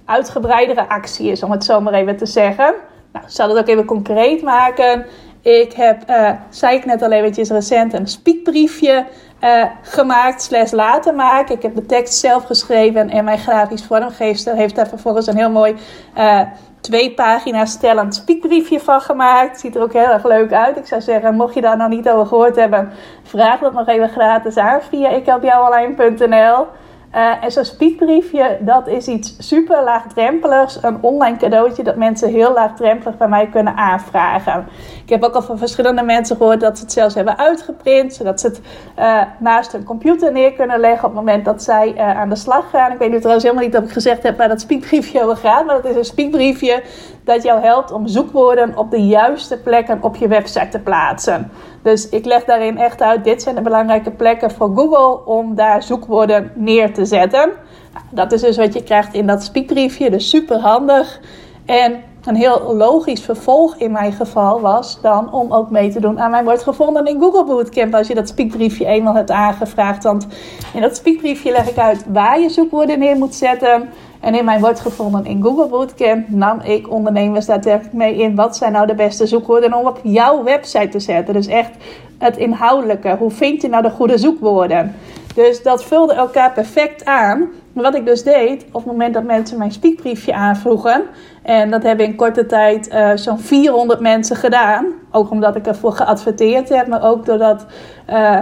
uitgebreidere 0.06 0.90
actie 0.90 1.32
is, 1.32 1.44
om 1.44 1.52
het 1.52 1.64
zo 1.64 1.82
maar 1.82 1.94
even 1.94 2.18
te 2.18 2.26
zeggen. 2.26 2.74
Nou, 3.12 3.26
ik 3.26 3.32
zal 3.32 3.50
het 3.50 3.58
ook 3.58 3.68
even 3.68 3.86
concreet 3.86 4.42
maken. 4.42 5.06
Ik 5.42 5.74
heb, 5.74 6.04
zei 6.50 6.76
ik 6.78 6.86
net 6.86 7.02
al 7.02 7.12
eventjes 7.12 7.50
recent, 7.50 7.94
een 7.94 8.08
speakbriefje 8.08 9.06
uh, 9.42 9.64
gemaakt, 9.82 10.42
slash 10.42 10.72
laten 10.72 11.16
maken. 11.16 11.56
Ik 11.56 11.62
heb 11.62 11.76
de 11.76 11.86
tekst 11.86 12.14
zelf 12.14 12.44
geschreven 12.44 13.10
en 13.10 13.24
mijn 13.24 13.38
grafisch 13.38 13.86
vormgeefster 13.86 14.56
heeft 14.56 14.76
daar 14.76 14.88
vervolgens 14.88 15.28
een 15.28 15.38
heel 15.38 15.50
mooi 15.50 15.76
uh, 16.18 16.42
twee 16.82 17.14
pagina's 17.14 17.72
stellend 17.72 18.16
speakbriefje 18.16 18.80
van 18.80 19.02
gemaakt. 19.02 19.60
Ziet 19.60 19.76
er 19.76 19.82
ook 19.82 19.94
heel 19.94 20.12
erg 20.12 20.26
leuk 20.26 20.54
uit. 20.54 20.78
Ik 20.78 20.86
zou 20.86 21.02
zeggen, 21.02 21.36
mocht 21.36 21.54
je 21.54 21.62
daar 21.62 21.78
nog 21.78 21.90
niet 21.90 22.10
over 22.10 22.26
gehoord 22.26 22.56
hebben, 22.56 22.92
vraag 23.24 23.60
dat 23.60 23.74
nog 23.74 23.88
even 23.88 24.10
gratis 24.10 24.58
aan 24.58 24.82
via 24.82 25.10
ikhelpjouwonline.nl. 25.10 26.68
Uh, 27.16 27.44
en 27.44 27.52
zo'n 27.52 27.66
speakbriefje, 27.66 28.58
dat 28.60 28.88
is 28.88 29.08
iets 29.08 29.36
super 29.40 29.84
laagdrempeligs. 29.84 30.78
Een 30.82 30.98
online 31.02 31.38
cadeautje 31.38 31.84
dat 31.84 31.96
mensen 31.96 32.30
heel 32.30 32.54
laagdrempelig 32.54 33.18
bij 33.18 33.28
mij 33.28 33.48
kunnen 33.48 33.76
aanvragen. 33.76 34.68
Ik 35.04 35.10
heb 35.10 35.24
ook 35.24 35.34
al 35.34 35.42
van 35.42 35.58
verschillende 35.58 36.02
mensen 36.02 36.36
gehoord 36.38 36.60
dat 36.60 36.78
ze 36.78 36.84
het 36.84 36.94
zelfs 36.94 37.16
hebben 37.16 37.38
uitgeprint. 37.38 38.14
Zodat 38.14 38.40
ze 38.40 38.48
het 38.48 38.62
uh, 39.00 39.22
naast 39.40 39.72
hun 39.72 39.84
computer 39.84 40.32
neer 40.32 40.54
kunnen 40.54 40.80
leggen 40.80 41.08
op 41.08 41.16
het 41.16 41.26
moment 41.26 41.46
dat 41.46 41.64
zij 41.64 41.94
uh, 41.94 42.20
aan 42.20 42.30
de 42.30 42.36
slag 42.36 42.70
gaan. 42.70 42.92
Ik 42.92 42.98
weet 42.98 43.12
nu 43.12 43.18
trouwens 43.18 43.44
helemaal 43.44 43.66
niet 43.66 43.74
dat 43.74 43.84
ik 43.84 43.92
gezegd 43.92 44.24
heb 44.24 44.38
waar 44.38 44.48
dat 44.48 44.62
speakbriefje 44.62 45.24
over 45.24 45.38
gaat. 45.38 45.66
Maar 45.66 45.76
dat 45.82 45.92
is 45.92 45.96
een 45.96 46.06
speakbriefje 46.06 46.84
dat 47.26 47.44
jou 47.44 47.62
helpt 47.62 47.92
om 47.92 48.08
zoekwoorden 48.08 48.78
op 48.78 48.92
de 48.92 49.06
juiste 49.06 49.58
plekken 49.58 50.04
op 50.04 50.16
je 50.16 50.28
website 50.28 50.70
te 50.70 50.80
plaatsen. 50.80 51.52
Dus 51.82 52.10
ik 52.10 52.26
leg 52.26 52.44
daarin 52.44 52.78
echt 52.78 53.02
uit, 53.02 53.24
dit 53.24 53.42
zijn 53.42 53.56
de 53.56 53.62
belangrijke 53.62 54.12
plekken 54.12 54.52
voor 54.52 54.72
Google 54.76 55.26
om 55.26 55.56
daar 55.56 55.84
zoekwoorden 55.84 56.52
neer 56.56 56.94
te 56.94 57.06
zetten. 57.06 57.52
Nou, 57.94 58.06
dat 58.10 58.32
is 58.32 58.42
dus 58.42 58.58
wat 58.58 58.74
je 58.74 58.84
krijgt 58.84 59.14
in 59.14 59.28
dat 59.28 59.44
speakbriefje, 59.44 60.10
dus 60.10 60.30
super 60.30 60.60
handig. 60.60 61.20
En 61.66 62.04
een 62.26 62.36
heel 62.36 62.76
logisch 62.76 63.22
vervolg 63.22 63.76
in 63.76 63.92
mijn 63.92 64.14
geval 64.14 64.62
was 64.62 65.02
dan 65.02 65.34
om 65.34 65.54
ook 65.54 65.70
mee 65.70 65.90
te 65.90 66.00
doen 66.00 66.20
aan 66.20 66.32
mijn 66.32 66.44
wordt 66.44 66.64
gevonden 66.64 67.06
in 67.06 67.20
Google 67.20 67.46
Bootcamp 67.46 67.96
als 67.96 68.08
je 68.08 68.16
dat 68.16 68.28
speakbriefje 68.28 68.86
eenmaal 68.86 69.16
hebt 69.16 69.32
aangevraagd. 69.32 70.04
Want 70.04 70.28
in 70.74 70.82
dat 70.82 70.96
speakbriefje 70.96 71.52
leg 71.52 71.70
ik 71.70 71.78
uit 71.78 72.06
waar 72.08 72.40
je 72.40 72.50
zoekwoorden 72.50 73.00
neer 73.00 73.16
moet 73.16 73.36
zetten. 73.36 73.90
En 74.26 74.36
in 74.36 74.46
mijn 74.46 74.60
wordt 74.60 74.80
gevonden 74.80 75.26
in 75.26 75.42
Google 75.44 75.68
Bootcamp 75.68 76.30
nam 76.30 76.60
ik 76.60 76.92
ondernemers 76.92 77.46
daadwerkelijk 77.46 77.94
mee 77.94 78.16
in 78.16 78.36
wat 78.36 78.58
zijn 78.58 78.72
nou 78.72 78.88
de 78.88 78.96
beste 78.96 79.28
zoekwoorden 79.28 79.74
om 79.74 79.88
op 79.88 80.00
jouw 80.04 80.44
website 80.44 80.88
te 80.88 81.00
zetten. 81.00 81.34
Dus 81.34 81.48
echt 81.48 81.72
het 82.18 82.38
inhoudelijke. 82.38 83.16
Hoe 83.20 83.32
vind 83.32 83.62
je 83.62 83.68
nou 83.68 83.84
de 83.84 83.90
goede 83.90 84.18
zoekwoorden? 84.18 84.96
Dus 85.36 85.64
dat 85.64 85.84
vulde 85.84 86.14
elkaar 86.14 86.52
perfect 86.52 87.06
aan. 87.06 87.48
Wat 87.74 87.96
ik 87.96 88.06
dus 88.06 88.24
deed, 88.24 88.66
op 88.66 88.74
het 88.74 88.86
moment 88.86 89.14
dat 89.14 89.24
mensen 89.24 89.58
mijn 89.58 89.72
speakbriefje 89.72 90.34
aanvroegen, 90.34 91.04
en 91.44 91.72
dat 91.72 91.84
hebben 91.84 92.06
in 92.06 92.16
korte 92.16 92.46
tijd 92.46 92.94
uh, 92.94 93.12
zo'n 93.16 93.40
400 93.40 94.00
mensen 94.00 94.36
gedaan, 94.36 94.86
ook 95.12 95.30
omdat 95.32 95.56
ik 95.56 95.68
ervoor 95.68 95.92
geadverteerd 95.92 96.70
heb, 96.70 96.88
maar 96.88 97.04
ook 97.04 97.26
doordat, 97.26 97.66
uh, 98.10 98.40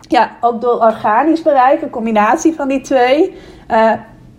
ja, 0.00 0.30
ook 0.40 0.60
door 0.60 0.80
organisch 0.80 1.42
bereik, 1.42 1.82
een 1.82 1.90
combinatie 1.90 2.54
van 2.54 2.68
die 2.68 2.80
twee, 2.80 3.36
uh, 3.70 3.92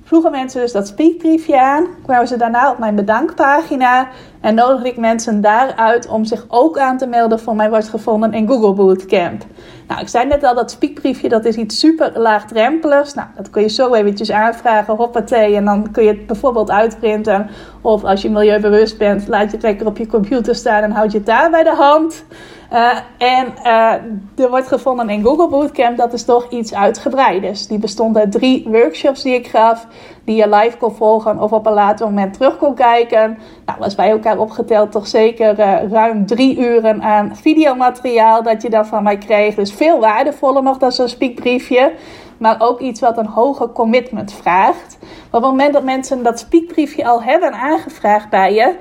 vroegen 0.10 0.32
mensen 0.32 0.62
dus 0.62 0.72
dat 0.72 0.88
speakbriefje 0.88 1.62
aan, 1.62 1.88
kwamen 2.04 2.28
ze 2.28 2.38
daarna 2.38 2.72
op 2.72 2.78
mijn 2.78 2.96
bedankpagina 2.96 4.08
en 4.42 4.56
nodigde 4.56 4.89
ik 4.89 4.98
mensen 4.98 5.42
daaruit 5.42 6.08
om 6.08 6.25
zich 6.25 6.46
ook 6.48 6.78
aan 6.78 6.98
te 6.98 7.08
melden 7.08 7.39
voor 7.39 7.56
mij 7.56 7.70
wordt 7.70 7.89
gevonden 7.89 8.34
in 8.34 8.48
Google 8.48 8.74
Bootcamp. 8.74 9.44
Nou, 9.88 10.01
ik 10.01 10.08
zei 10.08 10.28
net 10.28 10.44
al, 10.44 10.56
dat 10.56 10.72
speakbriefje 10.72 11.30
dat 11.30 11.46
is 11.46 11.56
iets 11.56 11.80
super 11.80 12.20
laagdrempeligs. 12.20 13.13
Nou, 13.13 13.28
dat 13.36 13.50
kun 13.50 13.62
je 13.62 13.70
zo 13.70 13.94
eventjes 13.94 14.32
aanvragen, 14.32 14.96
hoppatee, 14.96 15.56
en 15.56 15.66
dan 15.66 15.92
kun 15.92 16.04
je 16.04 16.10
het 16.10 16.28
bijvoorbeeld 16.28 16.72
uitprinten. 16.72 17.50
Of 17.82 18.04
als 18.04 18.22
je 18.22 18.30
milieubewust 18.30 18.98
bent, 18.98 19.28
laat 19.28 19.50
je 19.50 19.56
het 19.56 19.62
lekker 19.62 19.88
op 19.88 19.98
je 19.98 20.08
computer 20.08 20.56
staan 20.56 20.84
en 20.84 20.92
houd 20.92 21.12
je 21.12 21.18
het 21.18 21.28
daar 21.28 21.50
bij 21.50 21.63
de 21.63 21.75
hand. 21.75 22.24
Uh, 22.73 22.97
en 23.17 23.53
uh, 23.63 24.43
er 24.43 24.49
wordt 24.49 24.67
gevonden 24.67 25.09
in 25.09 25.23
Google 25.23 25.47
Bootcamp, 25.47 25.97
dat 25.97 26.13
is 26.13 26.25
toch 26.25 26.49
iets 26.49 26.73
uitgebreiders. 26.73 27.67
Die 27.67 27.79
bestond 27.79 28.17
uit 28.17 28.31
drie 28.31 28.65
workshops 28.67 29.21
die 29.21 29.33
ik 29.33 29.47
gaf, 29.47 29.88
die 30.23 30.35
je 30.35 30.49
live 30.49 30.77
kon 30.77 30.95
volgen 30.95 31.41
of 31.41 31.51
op 31.51 31.65
een 31.65 31.73
later 31.73 32.05
moment 32.05 32.33
terug 32.33 32.57
kon 32.57 32.75
kijken. 32.75 33.38
Nou, 33.65 33.79
was 33.79 33.95
bij 33.95 34.09
elkaar 34.09 34.38
opgeteld 34.38 34.91
toch 34.91 35.07
zeker 35.07 35.59
uh, 35.59 35.91
ruim 35.91 36.25
drie 36.25 36.57
uren 36.57 37.01
aan 37.01 37.35
videomateriaal 37.35 38.43
dat 38.43 38.61
je 38.61 38.69
dan 38.69 38.85
van 38.85 39.03
mij 39.03 39.17
kreeg. 39.17 39.55
Dus 39.55 39.73
veel 39.73 39.99
waardevoller 39.99 40.63
nog 40.63 40.77
dan 40.77 40.91
zo'n 40.91 41.07
speakbriefje. 41.07 41.91
Maar 42.38 42.55
ook 42.59 42.79
iets 42.79 42.99
wat 42.99 43.17
een 43.17 43.27
hoger 43.27 43.71
commitment 43.71 44.33
vraagt. 44.33 44.97
op 45.01 45.31
het 45.31 45.41
moment 45.41 45.73
dat 45.73 45.83
mensen 45.83 46.23
dat 46.23 46.39
speakbriefje 46.39 47.07
al 47.07 47.23
hebben 47.23 47.53
aangevraagd 47.53 48.29
bij 48.29 48.53
je, 48.53 48.75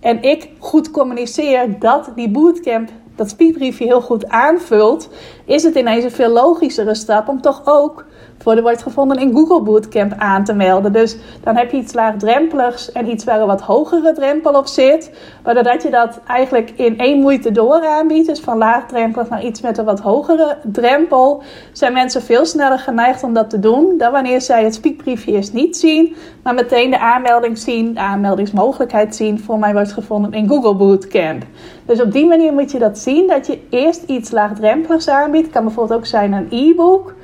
en 0.00 0.22
ik 0.22 0.48
goed 0.58 0.90
communiceer 0.90 1.78
dat 1.78 2.12
die 2.14 2.30
bootcamp 2.30 2.90
dat 3.18 3.28
speedbriefje 3.28 3.84
heel 3.84 4.00
goed 4.00 4.28
aanvult, 4.28 5.08
is 5.44 5.62
het 5.62 5.74
ineens 5.74 6.04
een 6.04 6.10
veel 6.10 6.32
logischere 6.32 6.94
stap 6.94 7.28
om 7.28 7.40
toch 7.40 7.62
ook 7.64 8.04
voor 8.38 8.54
de 8.54 8.62
wordt 8.62 8.82
gevonden 8.82 9.18
in 9.18 9.32
Google 9.32 9.62
Bootcamp 9.62 10.14
aan 10.16 10.44
te 10.44 10.52
melden. 10.52 10.92
Dus 10.92 11.16
dan 11.42 11.56
heb 11.56 11.70
je 11.70 11.76
iets 11.76 11.92
laagdrempeligs 11.92 12.92
en 12.92 13.10
iets 13.10 13.24
waar 13.24 13.40
een 13.40 13.46
wat 13.46 13.60
hogere 13.60 14.12
drempel 14.12 14.52
op 14.52 14.66
zit. 14.66 15.10
Waardoor 15.42 15.62
dat 15.62 15.82
je 15.82 15.90
dat 15.90 16.20
eigenlijk 16.26 16.70
in 16.76 16.98
één 16.98 17.20
moeite 17.20 17.52
door 17.52 17.86
aanbiedt. 17.86 18.26
Dus 18.26 18.40
van 18.40 18.58
laagdrempelig 18.58 19.28
naar 19.28 19.44
iets 19.44 19.60
met 19.60 19.78
een 19.78 19.84
wat 19.84 20.00
hogere 20.00 20.56
drempel. 20.62 21.42
Zijn 21.72 21.92
mensen 21.92 22.22
veel 22.22 22.44
sneller 22.44 22.78
geneigd 22.78 23.22
om 23.22 23.34
dat 23.34 23.50
te 23.50 23.58
doen 23.58 23.94
dan 23.98 24.12
wanneer 24.12 24.40
zij 24.40 24.64
het 24.64 24.74
speakbriefje 24.74 25.32
eerst 25.32 25.52
niet 25.52 25.76
zien. 25.76 26.16
Maar 26.42 26.54
meteen 26.54 26.90
de 26.90 26.98
aanmelding 26.98 27.58
zien, 27.58 27.94
de 27.94 28.00
aanmeldingsmogelijkheid 28.00 29.16
zien 29.16 29.40
voor 29.40 29.58
mij 29.58 29.72
wordt 29.72 29.92
gevonden 29.92 30.32
in 30.32 30.48
Google 30.48 30.74
Bootcamp. 30.74 31.42
Dus 31.86 32.00
op 32.00 32.12
die 32.12 32.26
manier 32.26 32.52
moet 32.52 32.72
je 32.72 32.78
dat 32.78 32.98
zien. 32.98 33.26
Dat 33.26 33.46
je 33.46 33.60
eerst 33.70 34.02
iets 34.02 34.30
laagdrempeligs 34.30 35.08
aanbiedt. 35.08 35.44
Het 35.44 35.54
kan 35.54 35.64
bijvoorbeeld 35.64 35.98
ook 35.98 36.06
zijn 36.06 36.32
een 36.32 36.48
e-book. 36.50 37.14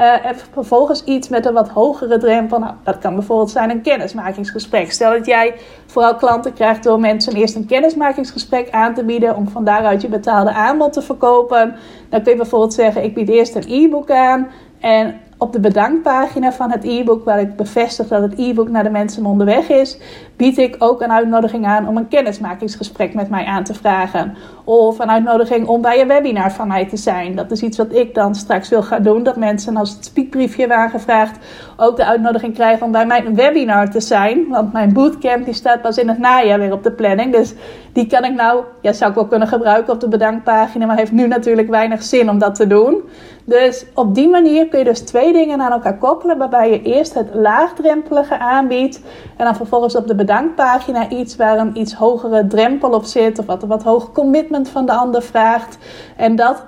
Uh, 0.00 0.26
en 0.26 0.36
vervolgens 0.52 1.04
iets 1.04 1.28
met 1.28 1.46
een 1.46 1.52
wat 1.52 1.68
hogere 1.68 2.18
drempel. 2.18 2.58
Nou, 2.58 2.74
dat 2.84 2.98
kan 2.98 3.14
bijvoorbeeld 3.14 3.50
zijn 3.50 3.70
een 3.70 3.82
kennismakingsgesprek. 3.82 4.92
Stel 4.92 5.10
dat 5.10 5.26
jij 5.26 5.54
vooral 5.86 6.14
klanten 6.14 6.52
krijgt 6.52 6.82
door 6.82 7.00
mensen 7.00 7.34
eerst 7.34 7.54
een 7.54 7.66
kennismakingsgesprek 7.66 8.70
aan 8.70 8.94
te 8.94 9.04
bieden. 9.04 9.36
om 9.36 9.48
van 9.48 9.64
daaruit 9.64 10.02
je 10.02 10.08
betaalde 10.08 10.52
aanbod 10.52 10.92
te 10.92 11.02
verkopen. 11.02 11.74
Dan 12.08 12.22
kun 12.22 12.32
je 12.32 12.38
bijvoorbeeld 12.38 12.74
zeggen: 12.74 13.04
ik 13.04 13.14
bied 13.14 13.28
eerst 13.28 13.54
een 13.54 13.64
e-book 13.68 14.10
aan. 14.10 14.48
En 14.80 15.20
op 15.40 15.52
de 15.52 15.60
bedankpagina 15.60 16.52
van 16.52 16.70
het 16.70 16.84
e-book, 16.84 17.24
waar 17.24 17.40
ik 17.40 17.56
bevestig 17.56 18.08
dat 18.08 18.22
het 18.22 18.38
e-book 18.38 18.68
naar 18.68 18.82
de 18.82 18.90
mensen 18.90 19.26
onderweg 19.26 19.68
is, 19.68 19.98
bied 20.36 20.58
ik 20.58 20.76
ook 20.78 21.02
een 21.02 21.12
uitnodiging 21.12 21.66
aan 21.66 21.88
om 21.88 21.96
een 21.96 22.08
kennismakingsgesprek 22.08 23.14
met 23.14 23.30
mij 23.30 23.44
aan 23.44 23.64
te 23.64 23.74
vragen. 23.74 24.36
Of 24.64 24.98
een 24.98 25.10
uitnodiging 25.10 25.66
om 25.66 25.80
bij 25.80 26.00
een 26.00 26.08
webinar 26.08 26.52
van 26.52 26.68
mij 26.68 26.86
te 26.86 26.96
zijn. 26.96 27.36
Dat 27.36 27.50
is 27.50 27.62
iets 27.62 27.76
wat 27.76 27.94
ik 27.94 28.14
dan 28.14 28.34
straks 28.34 28.68
wil 28.68 28.82
gaan 28.82 29.02
doen. 29.02 29.22
Dat 29.22 29.36
mensen 29.36 29.76
als 29.76 29.90
het 29.90 30.04
speakbriefje 30.04 30.60
hebben 30.60 30.76
aangevraagd 30.76 31.38
ook 31.76 31.96
de 31.96 32.04
uitnodiging 32.04 32.54
krijgen 32.54 32.86
om 32.86 32.92
bij 32.92 33.06
mijn 33.06 33.34
webinar 33.34 33.90
te 33.90 34.00
zijn. 34.00 34.48
Want 34.48 34.72
mijn 34.72 34.92
bootcamp 34.92 35.44
die 35.44 35.54
staat 35.54 35.82
pas 35.82 35.98
in 35.98 36.08
het 36.08 36.18
najaar 36.18 36.58
weer 36.58 36.72
op 36.72 36.82
de 36.82 36.92
planning. 36.92 37.32
Dus 37.32 37.54
die 37.92 38.06
kan 38.06 38.24
ik 38.24 38.34
nou, 38.34 38.64
ja 38.80 38.92
zou 38.92 39.10
ik 39.10 39.16
wel 39.16 39.26
kunnen 39.26 39.48
gebruiken 39.48 39.92
op 39.92 40.00
de 40.00 40.08
bedankpagina. 40.08 40.86
Maar 40.86 40.96
heeft 40.96 41.12
nu 41.12 41.26
natuurlijk 41.26 41.68
weinig 41.68 42.02
zin 42.02 42.30
om 42.30 42.38
dat 42.38 42.54
te 42.54 42.66
doen. 42.66 43.02
Dus 43.44 43.86
op 43.94 44.14
die 44.14 44.28
manier 44.28 44.68
kun 44.68 44.78
je 44.78 44.84
dus 44.84 45.00
twee 45.00 45.32
dingen 45.32 45.60
aan 45.60 45.72
elkaar 45.72 45.98
koppelen. 45.98 46.38
Waarbij 46.38 46.70
je 46.70 46.82
eerst 46.82 47.14
het 47.14 47.34
laagdrempelige 47.34 48.38
aanbiedt. 48.38 49.00
En 49.36 49.44
dan 49.44 49.56
vervolgens 49.56 49.96
op 49.96 50.06
de 50.06 50.14
bedankpagina 50.14 51.08
iets 51.08 51.36
waar 51.36 51.58
een 51.58 51.78
iets 51.78 51.94
hogere 51.94 52.46
drempel 52.46 52.90
op 52.90 53.04
zit. 53.04 53.38
Of 53.38 53.46
wat 53.46 53.62
een 53.62 53.68
wat 53.68 53.82
hoger 53.82 54.12
commitment 54.12 54.68
van 54.68 54.86
de 54.86 54.92
ander 54.92 55.22
vraagt. 55.22 55.78
En 56.16 56.36
dat 56.36 56.64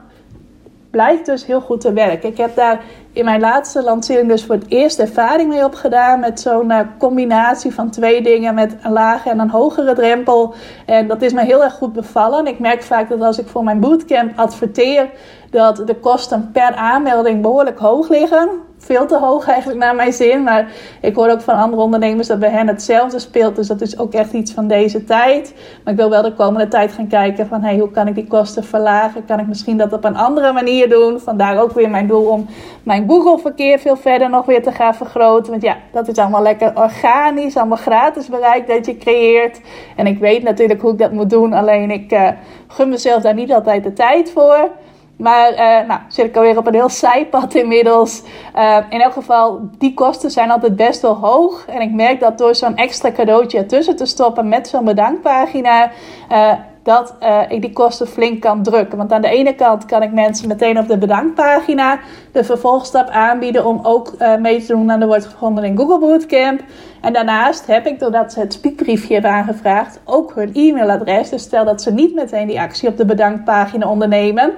blijkt 0.91 1.27
dus 1.27 1.47
heel 1.47 1.61
goed 1.61 1.81
te 1.81 1.93
werken. 1.93 2.29
Ik 2.29 2.37
heb 2.37 2.57
daar 2.57 2.85
in 3.13 3.25
mijn 3.25 3.41
laatste 3.41 3.83
lancering 3.83 4.29
dus 4.29 4.45
voor 4.45 4.55
het 4.55 4.69
eerst 4.69 4.99
ervaring 4.99 5.49
mee 5.49 5.65
opgedaan. 5.65 6.21
Met 6.21 6.41
zo'n 6.41 6.71
uh, 6.71 6.81
combinatie 6.99 7.75
van 7.75 7.91
twee 7.91 8.23
dingen. 8.23 8.55
Met 8.55 8.77
een 8.83 8.93
lage 8.93 9.31
en 9.31 9.39
een 9.39 9.51
hogere 9.51 9.95
drempel. 9.95 10.55
En 10.87 11.09
dat 11.09 11.23
is 11.23 11.33
me 11.33 11.45
heel 11.45 11.65
erg 11.65 11.75
goed 11.75 11.93
bevallen. 11.93 12.47
Ik 12.47 12.59
merk 12.59 12.83
vaak 12.83 13.09
dat 13.09 13.21
als 13.21 13.39
ik 13.39 13.47
voor 13.47 13.65
mijn 13.65 13.81
bootcamp 13.81 14.39
adverteer. 14.39 15.11
Dat 15.51 15.83
de 15.87 15.95
kosten 15.95 16.51
per 16.53 16.75
aanmelding 16.75 17.43
behoorlijk 17.43 17.79
hoog 17.79 18.09
liggen 18.09 18.49
veel 18.85 19.07
te 19.07 19.19
hoog 19.19 19.49
eigenlijk 19.49 19.79
naar 19.79 19.95
mijn 19.95 20.13
zin. 20.13 20.43
Maar 20.43 20.71
ik 21.01 21.15
hoor 21.15 21.29
ook 21.31 21.41
van 21.41 21.55
andere 21.55 21.83
ondernemers 21.83 22.29
dat 22.29 22.39
bij 22.39 22.51
hen 22.51 22.67
hetzelfde 22.67 23.19
speelt. 23.19 23.57
Dus 23.57 23.67
dat 23.67 23.81
is 23.81 23.99
ook 23.99 24.13
echt 24.13 24.33
iets 24.33 24.53
van 24.53 24.67
deze 24.67 25.05
tijd. 25.05 25.55
Maar 25.85 25.93
ik 25.93 25.99
wil 25.99 26.11
wel 26.11 26.23
de 26.23 26.35
komende 26.35 26.69
tijd 26.69 26.93
gaan 26.93 27.07
kijken 27.07 27.47
van 27.47 27.63
hey, 27.63 27.79
hoe 27.79 27.91
kan 27.91 28.07
ik 28.07 28.15
die 28.15 28.27
kosten 28.27 28.65
verlagen? 28.65 29.25
Kan 29.25 29.39
ik 29.39 29.47
misschien 29.47 29.77
dat 29.77 29.93
op 29.93 30.05
een 30.05 30.17
andere 30.17 30.53
manier 30.53 30.89
doen? 30.89 31.21
Vandaar 31.21 31.61
ook 31.61 31.73
weer 31.73 31.91
mijn 31.91 32.07
doel 32.07 32.27
om 32.27 32.47
mijn 32.83 33.09
Google 33.09 33.39
verkeer 33.39 33.79
veel 33.79 33.97
verder 33.97 34.31
nog 34.31 34.47
weer 34.47 34.63
te 34.63 34.73
gaan 34.73 34.95
vergroten. 34.95 35.51
Want 35.51 35.63
ja, 35.63 35.77
dat 35.93 36.09
is 36.09 36.17
allemaal 36.17 36.43
lekker 36.43 36.73
organisch, 36.75 37.57
allemaal 37.57 37.77
gratis 37.77 38.29
bereik 38.29 38.67
dat 38.67 38.87
je 38.87 38.97
creëert. 38.97 39.61
En 39.97 40.07
ik 40.07 40.19
weet 40.19 40.43
natuurlijk 40.43 40.81
hoe 40.81 40.93
ik 40.93 40.99
dat 40.99 41.13
moet 41.13 41.31
doen. 41.31 41.53
Alleen 41.53 41.91
ik 41.91 42.13
uh, 42.13 42.29
gun 42.67 42.89
mezelf 42.89 43.23
daar 43.23 43.35
niet 43.35 43.53
altijd 43.53 43.85
de 43.85 43.93
tijd 43.93 44.31
voor. 44.31 44.71
Maar 45.17 45.53
uh, 45.53 45.89
nou, 45.89 46.01
zit 46.09 46.25
ik 46.25 46.37
alweer 46.37 46.59
op 46.59 46.67
een 46.67 46.75
heel 46.75 46.91
zijpad 47.05 47.55
inmiddels. 47.55 48.23
Uh, 48.57 48.77
in 48.89 49.01
elk 49.01 49.13
geval, 49.13 49.61
die 49.79 49.95
kosten 49.95 50.31
zijn 50.31 50.51
altijd 50.51 50.77
best 50.77 51.03
wel 51.03 51.15
hoog. 51.15 51.67
En 51.67 51.81
ik 51.81 51.93
merk 51.93 52.21
dat 52.21 52.39
door 52.39 52.55
zo'n 52.55 52.77
extra 52.77 53.13
cadeautje 53.13 53.59
ertussen 53.59 53.97
te 53.97 54.07
stoppen 54.07 54.49
met 54.49 54.69
zo'n 54.69 54.85
bedankpagina... 54.85 55.91
Uh, 56.31 56.53
dat 56.85 57.15
ik 57.49 57.61
die 57.61 57.73
kosten 57.73 58.07
flink 58.07 58.41
kan 58.41 58.63
drukken. 58.63 58.99
Want 58.99 59.13
aan 59.13 59.21
de 59.21 59.29
ene 59.29 59.55
kant 59.55 59.85
kan 59.85 60.03
ik 60.03 60.13
mensen 60.13 60.49
meteen 60.49 60.79
op 60.79 60.89
de 60.89 60.99
bedankpagina 60.99 61.99
de 62.33 62.45
vervolgstap 62.45 63.09
aanbieden 63.09 63.65
om 63.65 63.81
ook 63.83 64.13
mee 64.41 64.61
te 64.61 64.67
doen 64.67 64.93
aan 64.93 65.01
de 65.01 65.07
wordt 65.07 65.27
gevonden 65.27 65.65
in 65.65 65.77
Google 65.77 65.99
Bootcamp. 65.99 66.61
En 67.03 67.13
daarnaast 67.13 67.67
heb 67.67 67.87
ik, 67.87 67.99
doordat 67.99 68.33
ze 68.33 68.41
het 68.41 68.53
speakbriefje 68.53 69.13
hebben 69.13 69.31
aangevraagd, 69.31 70.01
ook 70.05 70.35
hun 70.35 70.51
e-mailadres. 70.55 71.29
Dus 71.29 71.43
stel 71.43 71.65
dat 71.65 71.83
ze 71.83 71.93
niet 71.93 72.15
meteen 72.15 72.47
die 72.47 72.61
actie 72.61 72.89
op 72.89 72.97
de 72.97 73.05
bedankpagina 73.05 73.89
ondernemen, 73.89 74.53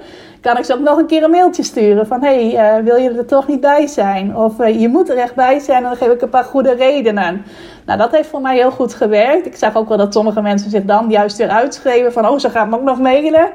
kan 0.45 0.57
ik 0.57 0.63
ze 0.63 0.73
ook 0.73 0.79
nog 0.79 0.97
een 0.97 1.05
keer 1.05 1.23
een 1.23 1.29
mailtje 1.29 1.63
sturen 1.63 2.07
van 2.07 2.23
hey, 2.23 2.53
uh, 2.53 2.83
wil 2.83 2.95
je 2.95 3.09
er 3.09 3.25
toch 3.25 3.47
niet 3.47 3.59
bij 3.59 3.87
zijn? 3.87 4.37
Of 4.37 4.59
uh, 4.59 4.81
je 4.81 4.87
moet 4.87 5.09
er 5.09 5.17
echt 5.17 5.35
bij 5.35 5.59
zijn 5.59 5.77
en 5.77 5.83
dan 5.83 5.95
geef 5.95 6.11
ik 6.11 6.21
een 6.21 6.29
paar 6.29 6.43
goede 6.43 6.73
redenen. 6.73 7.45
Nou, 7.85 7.99
dat 7.99 8.11
heeft 8.11 8.29
voor 8.29 8.41
mij 8.41 8.55
heel 8.55 8.71
goed 8.71 8.93
gewerkt. 8.93 9.45
Ik 9.45 9.55
zag 9.55 9.75
ook 9.75 9.87
wel 9.87 9.97
dat 9.97 10.13
sommige 10.13 10.41
mensen 10.41 10.69
zich 10.69 10.83
dan 10.83 11.09
juist 11.09 11.37
weer 11.37 11.49
uitschreven 11.49 12.13
van 12.13 12.27
oh, 12.27 12.39
ze 12.39 12.49
gaan 12.49 12.69
me 12.69 12.75
ook 12.75 12.83
nog 12.83 12.99
mailen. 12.99 13.49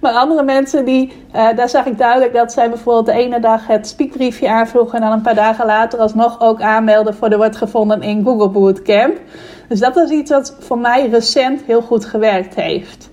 Maar 0.00 0.12
andere 0.12 0.42
mensen, 0.42 0.84
die, 0.84 1.12
uh, 1.34 1.48
daar 1.56 1.68
zag 1.68 1.86
ik 1.86 1.98
duidelijk 1.98 2.34
dat 2.34 2.52
zij 2.52 2.68
bijvoorbeeld 2.68 3.06
de 3.06 3.12
ene 3.12 3.40
dag 3.40 3.66
het 3.66 3.88
speakbriefje 3.88 4.48
aanvroegen 4.48 4.94
en 4.94 5.00
dan 5.00 5.12
een 5.12 5.22
paar 5.22 5.34
dagen 5.34 5.66
later 5.66 5.98
alsnog 5.98 6.40
ook 6.40 6.60
aanmelden 6.60 7.14
voor 7.14 7.30
de 7.30 7.36
wordt 7.36 7.56
gevonden 7.56 8.02
in 8.02 8.22
Google 8.28 8.48
Bootcamp. 8.48 9.20
Dus 9.68 9.80
dat 9.80 9.96
is 9.96 10.10
iets 10.10 10.30
wat 10.30 10.56
voor 10.58 10.78
mij 10.78 11.08
recent 11.08 11.62
heel 11.62 11.80
goed 11.80 12.04
gewerkt 12.04 12.54
heeft. 12.54 13.10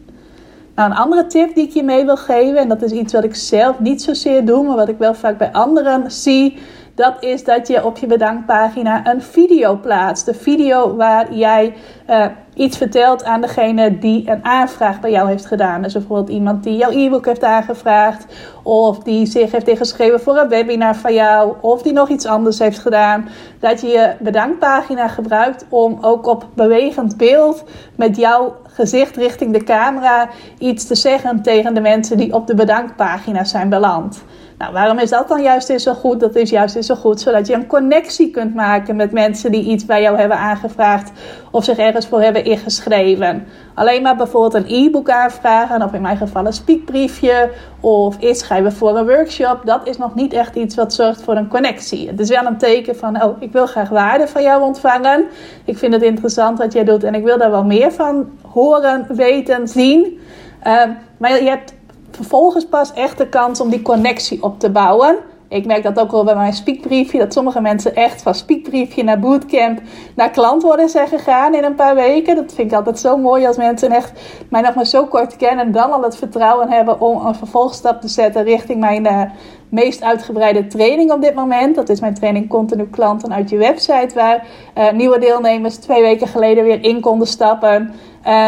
Nou, 0.75 0.91
een 0.91 0.97
andere 0.97 1.25
tip 1.27 1.55
die 1.55 1.67
ik 1.67 1.73
je 1.73 1.83
mee 1.83 2.05
wil 2.05 2.17
geven, 2.17 2.57
en 2.57 2.67
dat 2.67 2.81
is 2.81 2.91
iets 2.91 3.13
wat 3.13 3.23
ik 3.23 3.35
zelf 3.35 3.79
niet 3.79 4.01
zozeer 4.01 4.45
doe, 4.45 4.65
maar 4.65 4.75
wat 4.75 4.89
ik 4.89 4.97
wel 4.97 5.13
vaak 5.13 5.37
bij 5.37 5.51
anderen 5.51 6.11
zie, 6.11 6.57
dat 6.95 7.23
is 7.23 7.43
dat 7.43 7.67
je 7.67 7.85
op 7.85 7.97
je 7.97 8.07
bedankpagina 8.07 9.07
een 9.07 9.21
video 9.21 9.77
plaatst. 9.77 10.25
De 10.25 10.33
video 10.33 10.95
waar 10.95 11.33
jij 11.33 11.73
uh, 12.09 12.25
iets 12.53 12.77
vertelt 12.77 13.23
aan 13.23 13.41
degene 13.41 13.99
die 13.99 14.29
een 14.29 14.45
aanvraag 14.45 14.99
bij 14.99 15.11
jou 15.11 15.27
heeft 15.27 15.45
gedaan. 15.45 15.81
Dus 15.81 15.93
bijvoorbeeld 15.93 16.29
iemand 16.29 16.63
die 16.63 16.77
jouw 16.77 16.91
e-book 16.91 17.25
heeft 17.25 17.43
aangevraagd, 17.43 18.25
of 18.63 18.99
die 18.99 19.25
zich 19.25 19.51
heeft 19.51 19.67
ingeschreven 19.67 20.19
voor 20.19 20.37
een 20.37 20.49
webinar 20.49 20.95
van 20.95 21.13
jou, 21.13 21.53
of 21.61 21.81
die 21.81 21.93
nog 21.93 22.09
iets 22.09 22.25
anders 22.25 22.59
heeft 22.59 22.79
gedaan. 22.79 23.27
Dat 23.59 23.81
je 23.81 23.87
je 23.87 24.13
bedankpagina 24.19 25.07
gebruikt 25.07 25.65
om 25.69 25.97
ook 26.01 26.27
op 26.27 26.47
bewegend 26.53 27.17
beeld 27.17 27.63
met 27.95 28.17
jouw 28.17 28.55
gezicht 28.63 29.15
richting 29.15 29.53
de 29.53 29.63
camera 29.63 30.29
iets 30.57 30.87
te 30.87 30.95
zeggen 30.95 31.41
tegen 31.41 31.73
de 31.73 31.81
mensen 31.81 32.17
die 32.17 32.33
op 32.33 32.47
de 32.47 32.55
bedankpagina 32.55 33.43
zijn 33.43 33.69
beland. 33.69 34.23
Nou, 34.57 34.73
waarom 34.73 34.99
is 34.99 35.09
dat 35.09 35.27
dan 35.27 35.41
juist 35.41 35.69
eens 35.69 35.83
zo 35.83 35.93
goed? 35.93 36.19
Dat 36.19 36.35
is 36.35 36.49
juist 36.49 36.75
eens 36.75 36.85
zo 36.85 36.95
goed 36.95 37.19
zodat 37.19 37.47
je 37.47 37.53
een 37.53 37.67
connectie 37.67 38.31
kunt 38.31 38.55
maken 38.55 38.95
met 38.95 39.11
mensen 39.11 39.51
die 39.51 39.63
iets 39.63 39.85
bij 39.85 40.01
jou 40.01 40.17
hebben 40.17 40.37
aangevraagd 40.37 41.11
of 41.51 41.63
zich 41.63 41.77
ergens 41.77 42.07
voor 42.07 42.21
hebben 42.21 42.45
ingeschreven. 42.45 43.47
Alleen 43.73 44.01
maar 44.01 44.15
bijvoorbeeld 44.15 44.53
een 44.53 44.85
e-book 44.85 45.09
aanvragen, 45.09 45.81
of 45.81 45.93
in 45.93 46.01
mijn 46.01 46.17
geval 46.17 46.45
een 46.45 46.53
speakbriefje, 46.53 47.49
of 47.79 48.17
inschrijven 48.19 48.73
voor 48.73 48.97
een 48.97 49.05
workshop, 49.05 49.61
dat 49.63 49.87
is 49.87 49.97
nog 49.97 50.15
niet 50.15 50.33
echt 50.33 50.55
iets 50.55 50.75
wat 50.75 50.93
zorgt 50.93 51.21
voor 51.21 51.35
een 51.35 51.47
connectie. 51.47 52.07
Het 52.07 52.19
is 52.19 52.29
wel 52.29 52.45
een 52.45 52.57
teken 52.57 52.95
van, 52.95 53.23
oh, 53.23 53.41
ik 53.41 53.51
wil 53.51 53.65
graag 53.65 53.89
waarde 53.89 54.27
van 54.27 54.43
jou 54.43 54.63
ontvangen. 54.63 55.25
Ik 55.65 55.77
vind 55.77 55.93
het 55.93 56.03
interessant 56.03 56.57
wat 56.57 56.73
jij 56.73 56.83
doet 56.83 57.03
en 57.03 57.15
ik 57.15 57.23
wil 57.23 57.37
daar 57.37 57.51
wel 57.51 57.63
meer 57.63 57.91
van 57.91 58.29
horen, 58.51 59.05
weten, 59.09 59.67
zien. 59.67 60.19
Uh, 60.67 60.83
maar 61.17 61.43
je 61.43 61.49
hebt 61.49 61.73
vervolgens 62.15 62.65
pas 62.65 62.93
echt 62.93 63.17
de 63.17 63.29
kans 63.29 63.59
om 63.59 63.69
die 63.69 63.81
connectie 63.81 64.43
op 64.43 64.59
te 64.59 64.69
bouwen. 64.71 65.17
Ik 65.47 65.65
merk 65.65 65.83
dat 65.83 65.99
ook 65.99 66.11
wel 66.11 66.23
bij 66.23 66.35
mijn 66.35 66.53
speakbriefje, 66.53 67.19
dat 67.19 67.33
sommige 67.33 67.61
mensen 67.61 67.95
echt 67.95 68.21
van 68.21 68.35
speakbriefje 68.35 69.03
naar 69.03 69.19
bootcamp 69.19 69.81
naar 70.15 70.29
klant 70.29 70.63
worden 70.63 70.89
zijn 70.89 71.07
gegaan 71.07 71.55
in 71.55 71.63
een 71.63 71.75
paar 71.75 71.95
weken. 71.95 72.35
Dat 72.35 72.53
vind 72.53 72.71
ik 72.71 72.77
altijd 72.77 72.99
zo 72.99 73.17
mooi 73.17 73.45
als 73.45 73.57
mensen 73.57 73.91
echt 73.91 74.11
mij 74.49 74.61
nog 74.61 74.75
maar 74.75 74.85
zo 74.85 75.05
kort 75.05 75.35
kennen 75.35 75.65
en 75.65 75.71
dan 75.71 75.91
al 75.91 76.01
het 76.01 76.17
vertrouwen 76.17 76.69
hebben 76.69 77.01
om 77.01 77.25
een 77.25 77.35
vervolgstap 77.35 78.01
te 78.01 78.07
zetten 78.07 78.43
richting 78.43 78.79
mijn 78.79 79.05
uh, 79.05 79.21
meest 79.69 80.03
uitgebreide 80.03 80.67
training 80.67 81.11
op 81.11 81.21
dit 81.21 81.33
moment. 81.33 81.75
Dat 81.75 81.89
is 81.89 81.99
mijn 81.99 82.13
training 82.13 82.49
Continu 82.49 82.87
Klanten 82.89 83.33
uit 83.33 83.49
je 83.49 83.57
website, 83.57 84.15
waar 84.15 84.45
uh, 84.77 84.91
nieuwe 84.91 85.19
deelnemers 85.19 85.75
twee 85.75 86.01
weken 86.01 86.27
geleden 86.27 86.63
weer 86.63 86.83
in 86.83 87.01
konden 87.01 87.27
stappen. 87.27 87.93
Uh, 88.27 88.47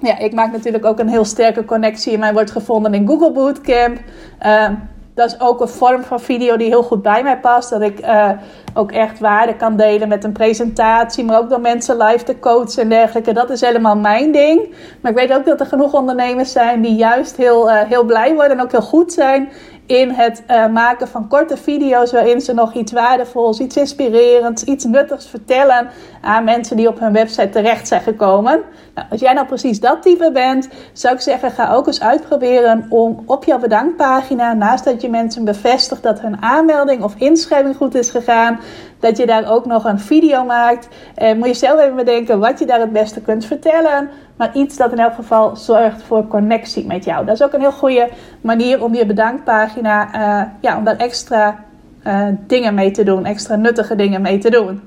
ja, 0.00 0.18
ik 0.18 0.32
maak 0.34 0.52
natuurlijk 0.52 0.84
ook 0.84 0.98
een 0.98 1.08
heel 1.08 1.24
sterke 1.24 1.64
connectie. 1.64 2.12
in 2.12 2.18
Mij 2.18 2.32
wordt 2.32 2.50
gevonden 2.50 2.94
in 2.94 3.08
Google 3.08 3.32
Bootcamp. 3.32 3.98
Uh, 4.46 4.68
dat 5.14 5.26
is 5.26 5.40
ook 5.40 5.60
een 5.60 5.68
vorm 5.68 6.02
van 6.02 6.20
video 6.20 6.56
die 6.56 6.68
heel 6.68 6.82
goed 6.82 7.02
bij 7.02 7.22
mij 7.22 7.38
past. 7.38 7.70
Dat 7.70 7.82
ik 7.82 8.00
uh, 8.00 8.30
ook 8.74 8.92
echt 8.92 9.18
waarde 9.18 9.56
kan 9.56 9.76
delen 9.76 10.08
met 10.08 10.24
een 10.24 10.32
presentatie, 10.32 11.24
maar 11.24 11.38
ook 11.38 11.48
door 11.50 11.60
mensen 11.60 11.96
live 11.96 12.24
te 12.24 12.38
coachen 12.38 12.82
en 12.82 12.88
dergelijke. 12.88 13.32
Dat 13.32 13.50
is 13.50 13.60
helemaal 13.60 13.96
mijn 13.96 14.32
ding. 14.32 14.74
Maar 15.00 15.12
ik 15.12 15.18
weet 15.18 15.32
ook 15.32 15.46
dat 15.46 15.60
er 15.60 15.66
genoeg 15.66 15.92
ondernemers 15.92 16.52
zijn 16.52 16.80
die 16.80 16.94
juist 16.94 17.36
heel, 17.36 17.70
uh, 17.70 17.80
heel 17.80 18.04
blij 18.04 18.34
worden 18.34 18.56
en 18.58 18.62
ook 18.62 18.70
heel 18.70 18.82
goed 18.82 19.12
zijn 19.12 19.48
in 19.88 20.10
het 20.10 20.42
uh, 20.50 20.66
maken 20.66 21.08
van 21.08 21.28
korte 21.28 21.56
video's 21.56 22.12
waarin 22.12 22.40
ze 22.40 22.52
nog 22.52 22.74
iets 22.74 22.92
waardevols, 22.92 23.58
iets 23.60 23.76
inspirerends, 23.76 24.64
iets 24.64 24.84
nuttigs 24.84 25.28
vertellen 25.28 25.88
aan 26.20 26.44
mensen 26.44 26.76
die 26.76 26.88
op 26.88 26.98
hun 26.98 27.12
website 27.12 27.48
terecht 27.48 27.88
zijn 27.88 28.00
gekomen. 28.00 28.62
Nou, 28.94 29.06
als 29.10 29.20
jij 29.20 29.32
nou 29.32 29.46
precies 29.46 29.80
dat 29.80 30.02
type 30.02 30.30
bent, 30.32 30.68
zou 30.92 31.14
ik 31.14 31.20
zeggen: 31.20 31.50
ga 31.50 31.72
ook 31.72 31.86
eens 31.86 32.00
uitproberen 32.00 32.86
om 32.88 33.22
op 33.26 33.44
jouw 33.44 33.58
bedankpagina, 33.58 34.52
naast 34.52 34.84
dat 34.84 35.02
je 35.02 35.10
mensen 35.10 35.44
bevestigt 35.44 36.02
dat 36.02 36.20
hun 36.20 36.42
aanmelding 36.42 37.02
of 37.02 37.14
inschrijving 37.18 37.76
goed 37.76 37.94
is 37.94 38.10
gegaan, 38.10 38.60
dat 39.00 39.16
je 39.16 39.26
daar 39.26 39.50
ook 39.52 39.66
nog 39.66 39.84
een 39.84 39.98
video 39.98 40.44
maakt. 40.44 40.88
En 41.14 41.38
moet 41.38 41.48
je 41.48 41.54
zelf 41.54 41.80
even 41.80 41.96
bedenken 41.96 42.38
wat 42.38 42.58
je 42.58 42.66
daar 42.66 42.80
het 42.80 42.92
beste 42.92 43.20
kunt 43.20 43.44
vertellen. 43.44 44.10
Maar 44.36 44.50
iets 44.54 44.76
dat 44.76 44.92
in 44.92 44.98
elk 44.98 45.14
geval 45.14 45.56
zorgt 45.56 46.02
voor 46.02 46.26
connectie 46.26 46.86
met 46.86 47.04
jou. 47.04 47.24
Dat 47.26 47.34
is 47.34 47.42
ook 47.42 47.52
een 47.52 47.60
heel 47.60 47.72
goede 47.72 48.08
manier 48.40 48.84
om 48.84 48.94
je 48.94 49.06
bedankpagina, 49.06 50.14
uh, 50.14 50.48
ja, 50.60 50.76
om 50.76 50.84
daar 50.84 50.96
extra 50.96 51.64
uh, 52.06 52.26
dingen 52.46 52.74
mee 52.74 52.90
te 52.90 53.02
doen. 53.02 53.24
Extra 53.24 53.56
nuttige 53.56 53.96
dingen 53.96 54.22
mee 54.22 54.38
te 54.38 54.50
doen. 54.50 54.80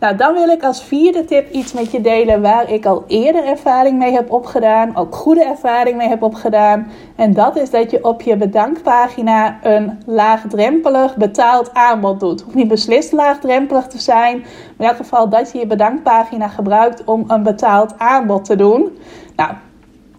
Nou, 0.00 0.16
dan 0.16 0.34
wil 0.34 0.48
ik 0.48 0.62
als 0.62 0.84
vierde 0.84 1.24
tip 1.24 1.50
iets 1.50 1.72
met 1.72 1.90
je 1.90 2.00
delen 2.00 2.42
waar 2.42 2.72
ik 2.72 2.86
al 2.86 3.04
eerder 3.06 3.44
ervaring 3.44 3.98
mee 3.98 4.12
heb 4.12 4.32
opgedaan, 4.32 4.96
ook 4.96 5.14
goede 5.14 5.44
ervaring 5.44 5.96
mee 5.96 6.08
heb 6.08 6.22
opgedaan. 6.22 6.90
En 7.16 7.32
dat 7.32 7.56
is 7.56 7.70
dat 7.70 7.90
je 7.90 8.04
op 8.04 8.22
je 8.22 8.36
bedankpagina 8.36 9.58
een 9.62 10.02
laagdrempelig 10.06 11.16
betaald 11.16 11.74
aanbod 11.74 12.20
doet. 12.20 12.40
Hoeft 12.40 12.54
niet 12.54 12.68
beslist 12.68 13.12
laagdrempelig 13.12 13.86
te 13.86 13.98
zijn, 13.98 14.38
maar 14.38 14.48
in 14.78 14.86
elk 14.86 14.96
geval 14.96 15.28
dat 15.28 15.52
je 15.52 15.58
je 15.58 15.66
bedankpagina 15.66 16.48
gebruikt 16.48 17.04
om 17.04 17.24
een 17.26 17.42
betaald 17.42 17.98
aanbod 17.98 18.44
te 18.44 18.56
doen. 18.56 18.98
Nou, 19.36 19.50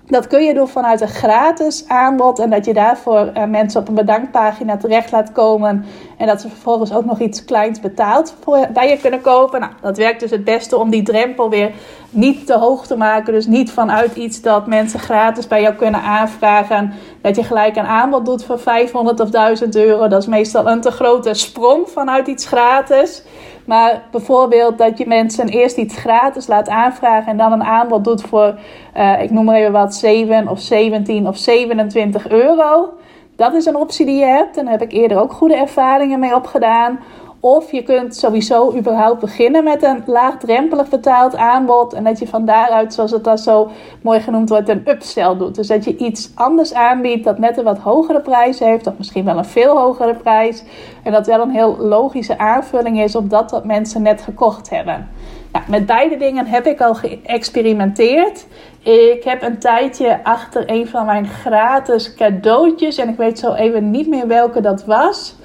dat 0.09 0.27
kun 0.27 0.43
je 0.43 0.53
doen 0.53 0.67
vanuit 0.67 1.01
een 1.01 1.07
gratis 1.07 1.83
aanbod 1.87 2.39
en 2.39 2.49
dat 2.49 2.65
je 2.65 2.73
daarvoor 2.73 3.31
uh, 3.37 3.43
mensen 3.43 3.81
op 3.81 3.87
een 3.87 3.95
bedankpagina 3.95 4.77
terecht 4.77 5.11
laat 5.11 5.31
komen 5.31 5.85
en 6.17 6.27
dat 6.27 6.41
ze 6.41 6.49
vervolgens 6.49 6.93
ook 6.93 7.05
nog 7.05 7.19
iets 7.19 7.45
kleins 7.45 7.79
betaald 7.79 8.35
bij 8.73 8.89
je 8.89 8.97
kunnen 8.97 9.21
kopen. 9.21 9.59
Nou, 9.59 9.71
dat 9.81 9.97
werkt 9.97 10.19
dus 10.19 10.31
het 10.31 10.43
beste 10.43 10.77
om 10.77 10.89
die 10.89 11.03
drempel 11.03 11.49
weer 11.49 11.71
niet 12.09 12.45
te 12.45 12.57
hoog 12.57 12.87
te 12.87 12.97
maken. 12.97 13.33
Dus 13.33 13.45
niet 13.45 13.71
vanuit 13.71 14.15
iets 14.15 14.41
dat 14.41 14.67
mensen 14.67 14.99
gratis 14.99 15.47
bij 15.47 15.61
jou 15.61 15.75
kunnen 15.75 16.01
aanvragen. 16.01 16.93
Dat 17.21 17.35
je 17.35 17.43
gelijk 17.43 17.75
een 17.75 17.85
aanbod 17.85 18.25
doet 18.25 18.43
voor 18.43 18.59
500 18.59 19.19
of 19.19 19.29
1000 19.29 19.75
euro. 19.75 20.07
Dat 20.07 20.21
is 20.21 20.27
meestal 20.27 20.67
een 20.67 20.81
te 20.81 20.91
grote 20.91 21.33
sprong 21.33 21.89
vanuit 21.89 22.27
iets 22.27 22.45
gratis. 22.45 23.23
Maar 23.69 24.03
bijvoorbeeld 24.11 24.77
dat 24.77 24.97
je 24.97 25.07
mensen 25.07 25.47
eerst 25.47 25.77
iets 25.77 25.97
gratis 25.97 26.47
laat 26.47 26.69
aanvragen 26.69 27.31
en 27.31 27.37
dan 27.37 27.51
een 27.51 27.63
aanbod 27.63 28.03
doet 28.03 28.21
voor, 28.21 28.59
uh, 28.97 29.21
ik 29.21 29.31
noem 29.31 29.45
maar 29.45 29.55
even 29.55 29.71
wat, 29.71 29.95
7 29.95 30.47
of 30.47 30.59
17 30.59 31.27
of 31.27 31.37
27 31.37 32.29
euro. 32.29 32.89
Dat 33.35 33.53
is 33.53 33.65
een 33.65 33.75
optie 33.75 34.05
die 34.05 34.19
je 34.19 34.25
hebt. 34.25 34.57
En 34.57 34.63
daar 34.63 34.73
heb 34.73 34.81
ik 34.81 34.91
eerder 34.91 35.21
ook 35.21 35.31
goede 35.31 35.55
ervaringen 35.55 36.19
mee 36.19 36.35
opgedaan. 36.35 36.99
Of 37.41 37.71
je 37.71 37.83
kunt 37.83 38.15
sowieso 38.15 38.73
überhaupt 38.75 39.19
beginnen 39.19 39.63
met 39.63 39.83
een 39.83 40.03
laagdrempelig 40.05 40.89
betaald 40.89 41.35
aanbod. 41.35 41.93
En 41.93 42.03
dat 42.03 42.19
je 42.19 42.27
van 42.27 42.45
daaruit, 42.45 42.93
zoals 42.93 43.11
het 43.11 43.23
dan 43.23 43.37
zo 43.37 43.69
mooi 44.01 44.19
genoemd 44.19 44.49
wordt, 44.49 44.69
een 44.69 44.89
upsell 44.89 45.37
doet. 45.37 45.55
Dus 45.55 45.67
dat 45.67 45.85
je 45.85 45.97
iets 45.97 46.31
anders 46.35 46.73
aanbiedt 46.73 47.23
dat 47.23 47.39
net 47.39 47.57
een 47.57 47.63
wat 47.63 47.77
hogere 47.77 48.21
prijs 48.21 48.59
heeft. 48.59 48.87
Of 48.87 48.93
misschien 48.97 49.25
wel 49.25 49.37
een 49.37 49.45
veel 49.45 49.77
hogere 49.77 50.15
prijs. 50.15 50.63
En 51.03 51.11
dat 51.11 51.27
wel 51.27 51.41
een 51.41 51.51
heel 51.51 51.77
logische 51.77 52.37
aanvulling 52.37 53.01
is 53.01 53.15
op 53.15 53.29
dat 53.29 53.51
wat 53.51 53.65
mensen 53.65 54.01
net 54.01 54.21
gekocht 54.21 54.69
hebben. 54.69 55.09
Nou, 55.51 55.65
met 55.67 55.85
beide 55.85 56.17
dingen 56.17 56.45
heb 56.45 56.65
ik 56.65 56.81
al 56.81 56.95
geëxperimenteerd. 56.95 58.45
Ik 58.83 59.23
heb 59.23 59.41
een 59.41 59.59
tijdje 59.59 60.23
achter 60.23 60.63
een 60.65 60.87
van 60.87 61.05
mijn 61.05 61.27
gratis 61.27 62.13
cadeautjes. 62.13 62.97
En 62.97 63.09
ik 63.09 63.17
weet 63.17 63.39
zo 63.39 63.53
even 63.53 63.91
niet 63.91 64.07
meer 64.07 64.27
welke 64.27 64.61
dat 64.61 64.85
was 64.85 65.35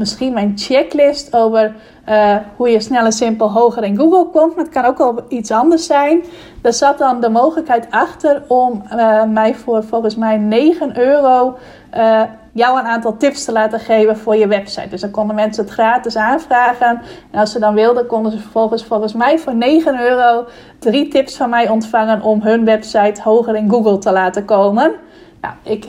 misschien 0.00 0.32
mijn 0.32 0.52
checklist 0.56 1.34
over 1.34 1.74
uh, 2.08 2.36
hoe 2.56 2.68
je 2.68 2.80
snel 2.80 3.04
en 3.04 3.12
simpel 3.12 3.52
hoger 3.52 3.84
in 3.84 3.96
Google 3.96 4.26
komt. 4.30 4.54
Maar 4.54 4.64
het 4.64 4.72
kan 4.72 4.84
ook 4.84 4.98
wel 4.98 5.24
iets 5.28 5.50
anders 5.50 5.86
zijn. 5.86 6.24
Daar 6.62 6.72
zat 6.72 6.98
dan 6.98 7.20
de 7.20 7.28
mogelijkheid 7.28 7.86
achter 7.90 8.42
om 8.48 8.82
uh, 8.92 9.24
mij 9.24 9.54
voor 9.54 9.84
volgens 9.84 10.16
mij 10.16 10.36
9 10.36 10.98
euro 10.98 11.56
uh, 11.96 12.22
jou 12.52 12.78
een 12.78 12.84
aantal 12.84 13.16
tips 13.16 13.44
te 13.44 13.52
laten 13.52 13.80
geven 13.80 14.16
voor 14.16 14.36
je 14.36 14.46
website. 14.46 14.88
Dus 14.88 15.00
dan 15.00 15.10
konden 15.10 15.36
mensen 15.36 15.64
het 15.64 15.72
gratis 15.72 16.16
aanvragen. 16.16 17.00
En 17.30 17.40
als 17.40 17.52
ze 17.52 17.58
dan 17.58 17.74
wilden, 17.74 18.06
konden 18.06 18.32
ze 18.32 18.38
vervolgens 18.38 18.84
volgens 18.84 19.12
mij 19.12 19.38
voor 19.38 19.54
9 19.54 20.00
euro 20.00 20.46
drie 20.78 21.08
tips 21.08 21.36
van 21.36 21.50
mij 21.50 21.68
ontvangen 21.68 22.22
om 22.22 22.42
hun 22.42 22.64
website 22.64 23.22
hoger 23.22 23.56
in 23.56 23.70
Google 23.70 23.98
te 23.98 24.12
laten 24.12 24.44
komen. 24.44 24.92
Nou, 25.40 25.54
ik 25.62 25.84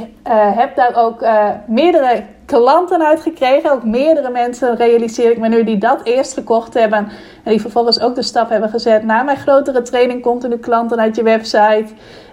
heb 0.56 0.76
daar 0.76 0.96
ook 0.96 1.26
meerdere 1.68 2.24
klanten 2.46 3.06
uitgekregen. 3.06 3.72
Ook 3.72 3.84
meerdere 3.84 4.30
mensen 4.30 4.76
realiseer 4.76 5.32
ik 5.32 5.38
me 5.38 5.48
nu 5.48 5.64
die 5.64 5.78
dat 5.78 6.04
eerst 6.04 6.34
gekocht 6.34 6.74
hebben. 6.74 7.00
En 7.44 7.52
die 7.52 7.62
vervolgens 7.62 8.02
ook 8.02 8.16
de 8.16 8.22
stap 8.22 8.50
hebben 8.50 8.70
gezet. 8.70 9.04
Na 9.04 9.24
mijn 9.24 9.38
grotere 9.38 9.82
training 9.82 10.22
komt 10.22 10.44
er 10.44 10.50
nu 10.50 10.58
klanten 10.58 11.00
uit 11.00 11.16
je 11.16 11.24
website. 11.24 11.86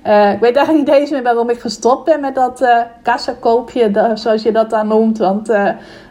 Uh, 0.07 0.33
ik 0.33 0.40
weet 0.40 0.57
eigenlijk 0.57 0.88
niet 0.88 0.96
eens 0.96 1.11
meer 1.11 1.22
waarom 1.22 1.50
ik 1.50 1.61
gestopt 1.61 2.04
ben 2.04 2.20
met 2.20 2.35
dat 2.35 2.62
uh, 2.62 2.81
kassakoopje, 3.02 4.11
zoals 4.14 4.42
je 4.42 4.52
dat 4.52 4.70
dan 4.70 4.88
noemt. 4.88 5.18
Want 5.18 5.52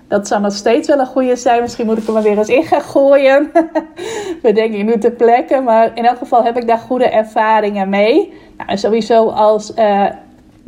dat 0.07 0.27
zou 0.27 0.41
nog 0.41 0.53
steeds 0.53 0.87
wel 0.87 0.99
een 0.99 1.05
goede 1.05 1.35
zijn. 1.35 1.61
Misschien 1.61 1.85
moet 1.85 1.97
ik 1.97 2.07
er 2.07 2.13
maar 2.13 2.21
weer 2.21 2.37
eens 2.37 2.49
in 2.49 2.63
gaan 2.63 2.81
gooien. 2.81 3.51
Bedenk 4.41 4.73
ik 4.73 4.83
nu 4.83 4.97
ter 4.97 5.11
plekke. 5.11 5.61
Maar 5.61 5.91
in 5.93 6.05
elk 6.05 6.17
geval 6.17 6.43
heb 6.43 6.57
ik 6.57 6.67
daar 6.67 6.77
goede 6.77 7.09
ervaringen 7.09 7.89
mee. 7.89 8.33
Nou, 8.57 8.77
sowieso 8.77 9.29
als 9.29 9.73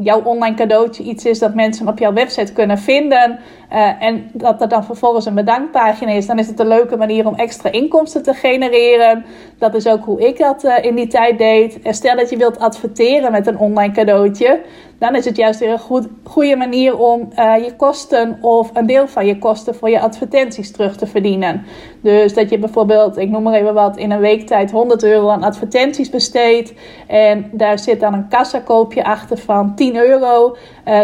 jouw 0.01 0.21
online 0.23 0.55
cadeautje 0.55 1.03
iets 1.03 1.25
is 1.25 1.39
dat 1.39 1.55
mensen 1.55 1.87
op 1.87 1.99
jouw 1.99 2.13
website 2.13 2.53
kunnen 2.53 2.77
vinden. 2.77 3.39
Uh, 3.73 4.03
en 4.03 4.29
dat 4.33 4.61
er 4.61 4.67
dan 4.67 4.83
vervolgens 4.83 5.25
een 5.25 5.33
bedankpagina 5.33 6.11
is, 6.11 6.25
dan 6.25 6.39
is 6.39 6.47
het 6.47 6.59
een 6.59 6.67
leuke 6.67 6.97
manier 6.97 7.27
om 7.27 7.35
extra 7.35 7.71
inkomsten 7.71 8.23
te 8.23 8.33
genereren. 8.33 9.25
Dat 9.57 9.73
is 9.73 9.87
ook 9.87 10.05
hoe 10.05 10.27
ik 10.27 10.37
dat 10.37 10.63
uh, 10.63 10.83
in 10.83 10.95
die 10.95 11.07
tijd 11.07 11.37
deed. 11.37 11.81
En 11.81 11.93
stel 11.93 12.15
dat 12.15 12.29
je 12.29 12.37
wilt 12.37 12.59
adverteren 12.59 13.31
met 13.31 13.47
een 13.47 13.57
online 13.57 13.93
cadeautje, 13.93 14.61
dan 14.99 15.15
is 15.15 15.25
het 15.25 15.35
juist 15.35 15.59
weer 15.59 15.71
een 15.71 15.79
goed, 15.79 16.07
goede 16.23 16.55
manier 16.55 16.97
om 16.97 17.29
uh, 17.35 17.53
je 17.63 17.75
kosten 17.75 18.37
of 18.41 18.71
een 18.73 18.85
deel 18.85 19.07
van 19.07 19.25
je 19.25 19.37
kosten 19.37 19.75
voor 19.75 19.89
je 19.89 19.99
advertenties 19.99 20.71
terug 20.71 20.95
te 20.95 21.07
verdienen. 21.07 21.65
Dus 22.01 22.33
dat 22.33 22.49
je 22.49 22.59
bijvoorbeeld, 22.59 23.17
ik 23.17 23.29
noem 23.29 23.43
maar 23.43 23.53
even 23.53 23.73
wat, 23.73 23.97
in 23.97 24.11
een 24.11 24.19
week 24.19 24.47
tijd 24.47 24.71
100 24.71 25.03
euro 25.03 25.29
aan 25.29 25.43
advertenties 25.43 26.09
besteedt. 26.09 26.73
En 27.07 27.49
daar 27.51 27.79
zit 27.79 27.99
dan 27.99 28.13
een 28.13 28.27
kassakoopje 28.27 29.03
achter 29.03 29.37
van 29.37 29.75
10 29.75 29.95
euro. 29.95 30.55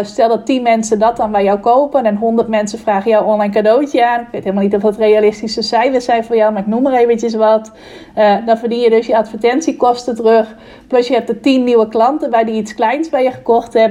stel 0.02 0.28
dat 0.28 0.46
10 0.46 0.62
mensen 0.62 0.98
dat 0.98 1.16
dan 1.16 1.32
bij 1.32 1.44
jou 1.44 1.58
kopen 1.58 2.04
en 2.04 2.16
100 2.16 2.48
mensen 2.48 2.78
vragen 2.78 3.10
jou 3.10 3.26
online 3.26 3.52
cadeautje 3.52 4.06
aan. 4.06 4.20
Ik 4.20 4.26
weet 4.32 4.42
helemaal 4.44 4.64
niet 4.64 4.74
of 4.74 4.82
dat 4.82 4.96
realistische 4.96 5.62
cijfers 5.62 6.04
zijn 6.04 6.24
voor 6.24 6.36
jou, 6.36 6.52
maar 6.52 6.62
ik 6.62 6.68
noem 6.68 6.82
maar 6.82 6.94
eventjes 6.94 7.34
wat. 7.34 7.72
Uh, 8.16 8.46
dan 8.46 8.58
verdien 8.58 8.80
je 8.80 8.90
dus 8.90 9.06
je 9.06 9.16
advertentiekosten 9.16 10.14
terug. 10.14 10.54
Plus 10.86 11.08
je 11.08 11.14
hebt 11.14 11.28
er 11.28 11.40
10 11.40 11.64
nieuwe 11.64 11.88
klanten 11.88 12.30
bij 12.30 12.44
die 12.44 12.54
iets 12.54 12.74
kleins 12.74 13.08
bij 13.08 13.22
je 13.22 13.30
gekocht 13.30 13.72
hebben. 13.72 13.85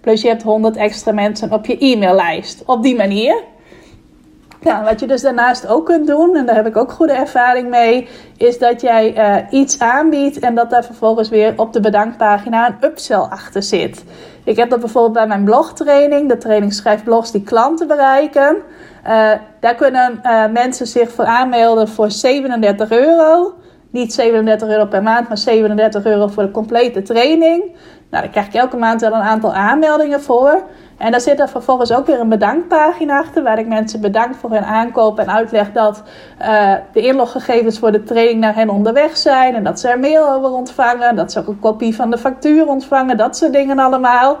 Plus 0.00 0.22
je 0.22 0.28
hebt 0.28 0.42
100 0.42 0.76
extra 0.76 1.12
mensen 1.12 1.52
op 1.52 1.66
je 1.66 1.78
e-maillijst. 1.78 2.62
Op 2.66 2.82
die 2.82 2.96
manier. 2.96 3.42
Nou, 4.60 4.84
wat 4.84 5.00
je 5.00 5.06
dus 5.06 5.22
daarnaast 5.22 5.66
ook 5.66 5.86
kunt 5.86 6.06
doen, 6.06 6.36
en 6.36 6.46
daar 6.46 6.54
heb 6.54 6.66
ik 6.66 6.76
ook 6.76 6.92
goede 6.92 7.12
ervaring 7.12 7.68
mee, 7.68 8.08
is 8.36 8.58
dat 8.58 8.80
jij 8.80 9.16
uh, 9.16 9.60
iets 9.60 9.78
aanbiedt 9.78 10.38
en 10.38 10.54
dat 10.54 10.70
daar 10.70 10.84
vervolgens 10.84 11.28
weer 11.28 11.52
op 11.56 11.72
de 11.72 11.80
bedankpagina 11.80 12.66
een 12.66 12.88
upsell 12.88 13.16
achter 13.16 13.62
zit. 13.62 14.04
Ik 14.44 14.56
heb 14.56 14.70
dat 14.70 14.80
bijvoorbeeld 14.80 15.14
bij 15.14 15.26
mijn 15.26 15.44
blogtraining, 15.44 16.28
de 16.28 16.38
training 16.38 16.72
schrijft 16.72 17.04
blogs 17.04 17.32
die 17.32 17.42
klanten 17.42 17.86
bereiken. 17.86 18.56
Uh, 19.06 19.32
daar 19.60 19.74
kunnen 19.74 20.20
uh, 20.24 20.46
mensen 20.46 20.86
zich 20.86 21.10
voor 21.10 21.24
aanmelden 21.24 21.88
voor 21.88 22.10
37 22.10 22.90
euro. 22.90 23.54
Niet 23.90 24.12
37 24.12 24.68
euro 24.68 24.86
per 24.86 25.02
maand, 25.02 25.28
maar 25.28 25.38
37 25.38 26.04
euro 26.04 26.26
voor 26.26 26.42
de 26.42 26.50
complete 26.50 27.02
training. 27.02 27.64
Nou, 28.10 28.22
daar 28.22 28.32
krijg 28.32 28.46
ik 28.46 28.54
elke 28.54 28.76
maand 28.76 29.00
wel 29.00 29.12
een 29.12 29.20
aantal 29.20 29.54
aanmeldingen 29.54 30.22
voor. 30.22 30.62
En 30.98 31.10
daar 31.10 31.20
zit 31.20 31.40
er 31.40 31.48
vervolgens 31.48 31.92
ook 31.92 32.06
weer 32.06 32.20
een 32.20 32.28
bedankpagina 32.28 33.18
achter, 33.18 33.42
waar 33.42 33.58
ik 33.58 33.66
mensen 33.66 34.00
bedank 34.00 34.34
voor 34.34 34.50
hun 34.50 34.64
aankoop 34.64 35.18
en 35.18 35.30
uitleg 35.30 35.72
dat 35.72 36.02
uh, 36.40 36.74
de 36.92 37.00
inloggegevens 37.00 37.78
voor 37.78 37.92
de 37.92 38.02
training 38.02 38.40
naar 38.40 38.54
hen 38.54 38.68
onderweg 38.68 39.16
zijn 39.16 39.54
en 39.54 39.64
dat 39.64 39.80
ze 39.80 39.88
er 39.88 39.98
mail 39.98 40.32
over 40.32 40.50
ontvangen, 40.50 41.16
dat 41.16 41.32
ze 41.32 41.38
ook 41.38 41.46
een 41.46 41.60
kopie 41.60 41.94
van 41.94 42.10
de 42.10 42.18
factuur 42.18 42.66
ontvangen, 42.66 43.16
dat 43.16 43.36
soort 43.36 43.52
dingen 43.52 43.78
allemaal. 43.78 44.38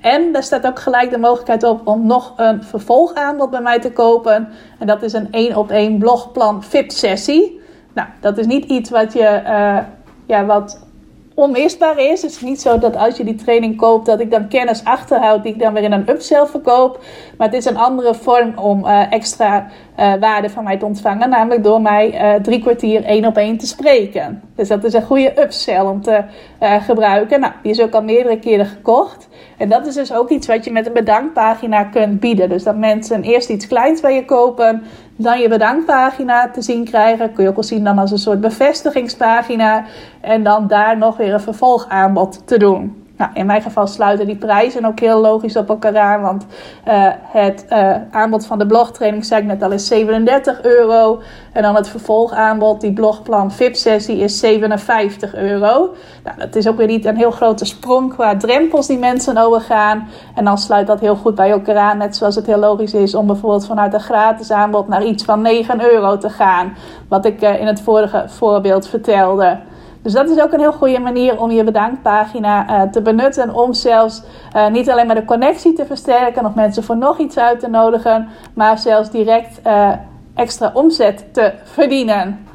En 0.00 0.32
daar 0.32 0.42
staat 0.42 0.66
ook 0.66 0.78
gelijk 0.78 1.10
de 1.10 1.18
mogelijkheid 1.18 1.62
op 1.62 1.86
om 1.86 2.06
nog 2.06 2.32
een 2.36 2.62
vervolgaanbod 2.64 3.50
bij 3.50 3.60
mij 3.60 3.80
te 3.80 3.92
kopen. 3.92 4.48
En 4.78 4.86
dat 4.86 5.02
is 5.02 5.12
een 5.12 5.28
één 5.30 5.56
op 5.56 5.70
één 5.70 5.98
blogplan 5.98 6.62
VIP 6.62 6.90
sessie. 6.90 7.60
Nou, 7.94 8.08
dat 8.20 8.38
is 8.38 8.46
niet 8.46 8.64
iets 8.64 8.90
wat 8.90 9.12
je, 9.12 9.42
uh, 9.46 9.78
ja, 10.26 10.44
wat 10.44 10.88
onmisbaar 11.34 11.98
is. 11.98 12.22
Het 12.22 12.30
is 12.30 12.40
niet 12.40 12.60
zo 12.60 12.78
dat 12.78 12.96
als 12.96 13.16
je 13.16 13.24
die 13.24 13.34
training 13.34 13.76
koopt, 13.76 14.06
dat 14.06 14.20
ik 14.20 14.30
dan 14.30 14.48
kennis 14.48 14.84
achterhoud 14.84 15.42
die 15.42 15.52
ik 15.52 15.60
dan 15.60 15.72
weer 15.72 15.82
in 15.82 15.92
een 15.92 16.08
upsell 16.10 16.46
verkoop. 16.46 17.00
Maar 17.36 17.46
het 17.46 17.56
is 17.56 17.64
een 17.64 17.76
andere 17.76 18.14
vorm 18.14 18.58
om 18.58 18.84
uh, 18.84 19.12
extra 19.12 19.66
uh, 19.98 20.14
waarde 20.20 20.50
van 20.50 20.64
mij 20.64 20.76
te 20.76 20.84
ontvangen. 20.84 21.30
Namelijk 21.30 21.64
door 21.64 21.80
mij 21.80 22.34
uh, 22.34 22.42
drie 22.42 22.60
kwartier 22.60 23.04
één 23.04 23.24
op 23.24 23.36
één 23.36 23.58
te 23.58 23.66
spreken. 23.66 24.42
Dus 24.54 24.68
dat 24.68 24.84
is 24.84 24.92
een 24.92 25.02
goede 25.02 25.42
upsell 25.42 25.80
om 25.80 26.02
te 26.02 26.24
gebruiken. 26.60 27.40
Nou, 27.40 27.52
die 27.62 27.72
is 27.72 27.80
ook 27.80 27.94
al 27.94 28.02
meerdere 28.02 28.38
keren 28.38 28.66
gekocht. 28.66 29.28
En 29.58 29.68
dat 29.68 29.86
is 29.86 29.94
dus 29.94 30.12
ook 30.12 30.30
iets 30.30 30.46
wat 30.46 30.64
je 30.64 30.72
met 30.72 30.86
een 30.86 30.92
bedankpagina 30.92 31.84
kunt 31.84 32.20
bieden. 32.20 32.48
Dus 32.48 32.62
dat 32.62 32.76
mensen 32.76 33.22
eerst 33.22 33.48
iets 33.50 33.66
kleins 33.66 34.00
bij 34.00 34.14
je 34.14 34.24
kopen, 34.24 34.82
dan 35.22 35.40
je 35.40 35.48
bedankpagina 35.48 36.50
te 36.50 36.62
zien 36.62 36.84
krijgen. 36.84 37.32
Kun 37.32 37.42
je 37.42 37.48
ook 37.48 37.54
wel 37.54 37.64
zien 37.64 37.84
dan 37.84 37.98
als 37.98 38.10
een 38.10 38.18
soort 38.18 38.40
bevestigingspagina. 38.40 39.84
En 40.20 40.42
dan 40.42 40.66
daar 40.66 40.98
nog 40.98 41.16
weer 41.16 41.32
een 41.32 41.40
vervolgaanbod 41.40 42.46
te 42.46 42.58
doen. 42.58 43.09
Nou, 43.20 43.32
in 43.34 43.46
mijn 43.46 43.62
geval 43.62 43.86
sluiten 43.86 44.26
die 44.26 44.36
prijzen 44.36 44.84
ook 44.84 45.00
heel 45.00 45.20
logisch 45.20 45.56
op 45.56 45.68
elkaar 45.68 45.98
aan. 45.98 46.20
Want 46.20 46.46
uh, 46.88 47.06
het 47.22 47.66
uh, 47.70 47.94
aanbod 48.10 48.46
van 48.46 48.58
de 48.58 48.66
blogtraining, 48.66 49.24
zei 49.24 49.40
ik 49.40 49.46
net 49.46 49.62
al, 49.62 49.70
is 49.70 49.86
37 49.86 50.62
euro. 50.62 51.20
En 51.52 51.62
dan 51.62 51.74
het 51.74 51.88
vervolgaanbod, 51.88 52.80
die 52.80 52.92
blogplan 52.92 53.52
VIP-sessie, 53.52 54.18
is 54.18 54.38
57 54.38 55.34
euro. 55.34 55.94
Nou, 56.24 56.38
dat 56.38 56.56
is 56.56 56.68
ook 56.68 56.76
weer 56.76 56.86
niet 56.86 57.04
een 57.04 57.16
heel 57.16 57.30
grote 57.30 57.64
sprong 57.64 58.14
qua 58.14 58.36
drempels 58.36 58.86
die 58.86 58.98
mensen 58.98 59.36
overgaan. 59.36 60.08
En 60.34 60.44
dan 60.44 60.58
sluit 60.58 60.86
dat 60.86 61.00
heel 61.00 61.16
goed 61.16 61.34
bij 61.34 61.50
elkaar 61.50 61.76
aan. 61.76 61.98
Net 61.98 62.16
zoals 62.16 62.34
het 62.34 62.46
heel 62.46 62.58
logisch 62.58 62.94
is 62.94 63.14
om 63.14 63.26
bijvoorbeeld 63.26 63.66
vanuit 63.66 63.94
een 63.94 64.00
gratis 64.00 64.50
aanbod 64.50 64.88
naar 64.88 65.04
iets 65.04 65.24
van 65.24 65.42
9 65.42 65.92
euro 65.92 66.18
te 66.18 66.30
gaan. 66.30 66.76
Wat 67.08 67.24
ik 67.24 67.42
uh, 67.42 67.60
in 67.60 67.66
het 67.66 67.80
vorige 67.80 68.24
voorbeeld 68.26 68.88
vertelde. 68.88 69.58
Dus 70.02 70.12
dat 70.12 70.30
is 70.30 70.40
ook 70.40 70.52
een 70.52 70.60
heel 70.60 70.72
goede 70.72 70.98
manier 70.98 71.40
om 71.40 71.50
je 71.50 71.64
bedankpagina 71.64 72.68
uh, 72.68 72.90
te 72.90 73.02
benutten. 73.02 73.54
Om 73.54 73.72
zelfs 73.72 74.22
uh, 74.56 74.68
niet 74.68 74.90
alleen 74.90 75.06
maar 75.06 75.14
de 75.14 75.24
connectie 75.24 75.72
te 75.72 75.86
versterken 75.86 76.46
of 76.46 76.54
mensen 76.54 76.84
voor 76.84 76.96
nog 76.96 77.18
iets 77.18 77.38
uit 77.38 77.60
te 77.60 77.68
nodigen, 77.68 78.28
maar 78.54 78.78
zelfs 78.78 79.10
direct 79.10 79.60
uh, 79.66 79.90
extra 80.34 80.70
omzet 80.74 81.24
te 81.34 81.52
verdienen. 81.64 82.48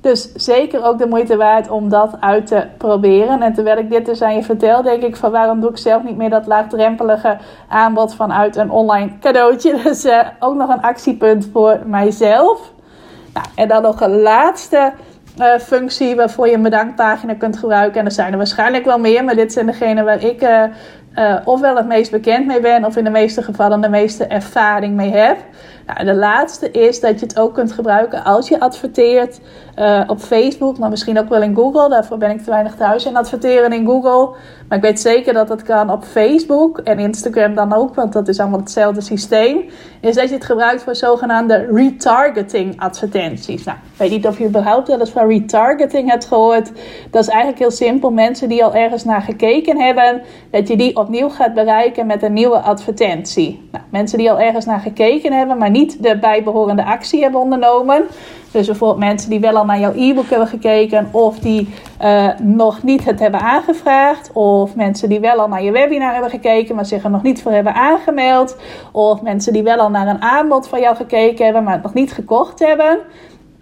Dus 0.00 0.32
zeker 0.32 0.84
ook 0.84 0.98
de 0.98 1.06
moeite 1.06 1.36
waard 1.36 1.70
om 1.70 1.88
dat 1.88 2.16
uit 2.20 2.46
te 2.46 2.66
proberen. 2.78 3.42
En 3.42 3.52
terwijl 3.52 3.78
ik 3.78 3.90
dit 3.90 4.06
dus 4.06 4.22
aan 4.22 4.34
je 4.34 4.42
vertel, 4.42 4.82
denk 4.82 5.02
ik 5.02 5.16
van 5.16 5.30
waarom 5.30 5.60
doe 5.60 5.70
ik 5.70 5.76
zelf 5.76 6.02
niet 6.02 6.16
meer 6.16 6.30
dat 6.30 6.46
laagdrempelige 6.46 7.38
aanbod 7.68 8.14
vanuit 8.14 8.56
een 8.56 8.70
online 8.70 9.10
cadeautje. 9.20 9.76
Dus 9.84 10.08
ook 10.40 10.54
nog 10.54 10.68
een 10.68 10.82
actiepunt 10.82 11.48
voor 11.52 11.80
mijzelf. 11.86 12.72
Nou, 13.34 13.46
en 13.54 13.68
dan 13.68 13.82
nog 13.82 14.00
een 14.00 14.20
laatste 14.20 14.92
uh, 15.38 15.58
functie 15.58 16.16
waarvoor 16.16 16.48
je 16.48 16.54
een 16.54 16.62
bedankpagina 16.62 17.34
kunt 17.34 17.56
gebruiken. 17.56 18.00
En 18.00 18.06
er 18.06 18.12
zijn 18.12 18.32
er 18.32 18.38
waarschijnlijk 18.38 18.84
wel 18.84 18.98
meer, 18.98 19.24
maar 19.24 19.34
dit 19.34 19.52
zijn 19.52 19.66
degene 19.66 20.02
waar 20.02 20.24
ik 20.24 20.42
uh, 20.42 20.62
uh, 21.18 21.36
ofwel 21.44 21.76
het 21.76 21.86
meest 21.86 22.10
bekend 22.10 22.46
mee 22.46 22.60
ben, 22.60 22.84
of 22.84 22.96
in 22.96 23.04
de 23.04 23.10
meeste 23.10 23.42
gevallen 23.42 23.80
de 23.80 23.88
meeste 23.88 24.26
ervaring 24.26 24.94
mee 24.94 25.10
heb. 25.10 25.38
Nou, 25.86 26.04
de 26.04 26.14
laatste 26.14 26.70
is 26.70 27.00
dat 27.00 27.20
je 27.20 27.26
het 27.26 27.38
ook 27.38 27.54
kunt 27.54 27.72
gebruiken 27.72 28.24
als 28.24 28.48
je 28.48 28.60
adverteert 28.60 29.40
uh, 29.78 30.00
op 30.06 30.20
Facebook, 30.20 30.78
maar 30.78 30.90
misschien 30.90 31.18
ook 31.18 31.28
wel 31.28 31.42
in 31.42 31.54
Google. 31.54 31.88
Daarvoor 31.88 32.18
ben 32.18 32.30
ik 32.30 32.42
te 32.42 32.50
weinig 32.50 32.74
thuis 32.74 33.06
in 33.06 33.16
adverteren 33.16 33.72
in 33.72 33.86
Google. 33.86 34.36
Maar 34.68 34.78
ik 34.78 34.84
weet 34.84 35.00
zeker 35.00 35.32
dat 35.32 35.48
dat 35.48 35.62
kan 35.62 35.90
op 35.90 36.04
Facebook 36.04 36.78
en 36.78 36.98
Instagram 36.98 37.54
dan 37.54 37.72
ook, 37.72 37.94
want 37.94 38.12
dat 38.12 38.28
is 38.28 38.40
allemaal 38.40 38.58
hetzelfde 38.58 39.00
systeem. 39.00 39.64
Is 40.00 40.14
dat 40.14 40.28
je 40.28 40.34
het 40.34 40.44
gebruikt 40.44 40.82
voor 40.82 40.96
zogenaamde 40.96 41.68
retargeting 41.72 42.80
advertenties. 42.80 43.64
Nou, 43.64 43.78
ik 43.78 43.98
weet 43.98 44.10
niet 44.10 44.26
of 44.26 44.38
je 44.38 44.46
überhaupt 44.46 44.88
wel 44.88 45.00
eens 45.00 45.10
van 45.10 45.28
retargeting 45.28 46.10
hebt 46.10 46.24
gehoord. 46.24 46.72
Dat 47.10 47.22
is 47.22 47.28
eigenlijk 47.28 47.58
heel 47.58 47.70
simpel. 47.70 48.10
Mensen 48.10 48.48
die 48.48 48.64
al 48.64 48.74
ergens 48.74 49.04
naar 49.04 49.22
gekeken 49.22 49.80
hebben, 49.80 50.22
dat 50.50 50.68
je 50.68 50.76
die 50.76 50.96
opnieuw 50.96 51.28
gaat 51.28 51.54
bereiken 51.54 52.06
met 52.06 52.22
een 52.22 52.32
nieuwe 52.32 52.58
advertentie. 52.58 53.68
Nou, 53.72 53.84
mensen 53.90 54.18
die 54.18 54.30
al 54.30 54.40
ergens 54.40 54.64
naar 54.64 54.80
gekeken 54.80 55.32
hebben, 55.32 55.58
maar 55.58 55.70
niet 55.74 56.02
de 56.02 56.18
bijbehorende 56.18 56.84
actie 56.84 57.22
hebben 57.22 57.40
ondernomen. 57.40 58.04
Dus 58.50 58.66
bijvoorbeeld 58.66 59.00
mensen 59.00 59.30
die 59.30 59.40
wel 59.40 59.56
al 59.56 59.64
naar 59.64 59.80
jouw 59.80 59.92
e-book 59.94 60.28
hebben 60.28 60.48
gekeken 60.48 61.08
of 61.10 61.38
die 61.38 61.74
uh, 62.02 62.28
nog 62.38 62.82
niet 62.82 63.04
het 63.04 63.20
hebben 63.20 63.40
aangevraagd. 63.40 64.30
Of 64.32 64.74
mensen 64.74 65.08
die 65.08 65.20
wel 65.20 65.36
al 65.36 65.48
naar 65.48 65.62
je 65.62 65.72
webinar 65.72 66.12
hebben 66.12 66.30
gekeken, 66.30 66.74
maar 66.74 66.86
zich 66.86 67.04
er 67.04 67.10
nog 67.10 67.22
niet 67.22 67.42
voor 67.42 67.52
hebben 67.52 67.74
aangemeld. 67.74 68.56
Of 68.92 69.22
mensen 69.22 69.52
die 69.52 69.62
wel 69.62 69.78
al 69.78 69.90
naar 69.90 70.08
een 70.08 70.22
aanbod 70.22 70.68
van 70.68 70.80
jou 70.80 70.96
gekeken 70.96 71.44
hebben, 71.44 71.64
maar 71.64 71.80
nog 71.82 71.94
niet 71.94 72.12
gekocht 72.12 72.58
hebben. 72.58 72.98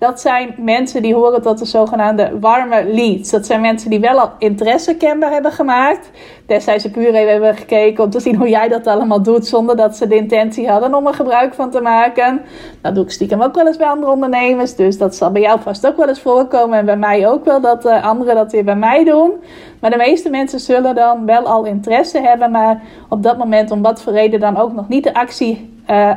Dat 0.03 0.21
zijn 0.21 0.55
mensen 0.59 1.03
die 1.03 1.15
horen 1.15 1.43
tot 1.43 1.59
de 1.59 1.65
zogenaamde 1.65 2.39
warme 2.41 2.85
leads. 2.85 3.31
Dat 3.31 3.47
zijn 3.47 3.61
mensen 3.61 3.91
die 3.91 4.01
wel 4.01 4.21
al 4.21 4.31
interesse 4.39 4.97
kenbaar 4.97 5.31
hebben 5.31 5.53
gemaakt. 5.53 6.11
Destijds 6.47 6.91
puur 6.91 7.15
even 7.15 7.31
hebben 7.31 7.57
gekeken 7.57 8.05
om 8.05 8.11
te 8.11 8.21
zien 8.21 8.37
hoe 8.37 8.49
jij 8.49 8.69
dat 8.69 8.87
allemaal 8.87 9.23
doet. 9.23 9.47
Zonder 9.47 9.77
dat 9.77 9.97
ze 9.97 10.07
de 10.07 10.15
intentie 10.15 10.69
hadden 10.69 10.95
om 10.95 11.07
er 11.07 11.15
gebruik 11.15 11.55
van 11.55 11.71
te 11.71 11.81
maken. 11.81 12.41
Dat 12.81 12.95
doe 12.95 13.05
ik 13.05 13.11
stiekem 13.11 13.43
ook 13.43 13.55
wel 13.55 13.67
eens 13.67 13.77
bij 13.77 13.87
andere 13.87 14.13
ondernemers. 14.13 14.75
Dus 14.75 14.99
dat 14.99 15.15
zal 15.15 15.31
bij 15.31 15.43
jou 15.43 15.61
vast 15.61 15.87
ook 15.87 15.97
wel 15.97 16.09
eens 16.09 16.21
voorkomen. 16.21 16.79
En 16.79 16.85
bij 16.85 16.97
mij 16.97 17.29
ook 17.29 17.45
wel 17.45 17.61
dat 17.61 17.87
uh, 17.87 18.05
anderen 18.05 18.35
dat 18.35 18.53
weer 18.53 18.65
bij 18.65 18.77
mij 18.77 19.05
doen. 19.05 19.33
Maar 19.81 19.91
de 19.91 19.97
meeste 19.97 20.31
mensen 20.31 20.61
zullen 20.61 20.95
dan 20.95 21.27
wel 21.27 21.47
al 21.47 21.65
interesse 21.65 22.21
hebben. 22.21 22.51
Maar 22.51 22.83
op 23.09 23.23
dat 23.23 23.39
moment 23.39 23.71
om 23.71 23.83
wat 23.83 24.03
voor 24.03 24.13
reden 24.13 24.41
dan 24.41 24.57
ook 24.57 24.73
nog 24.73 24.89
niet 24.89 25.05
de 25.05 25.15
actie 25.15 25.81
uh, 25.91 26.11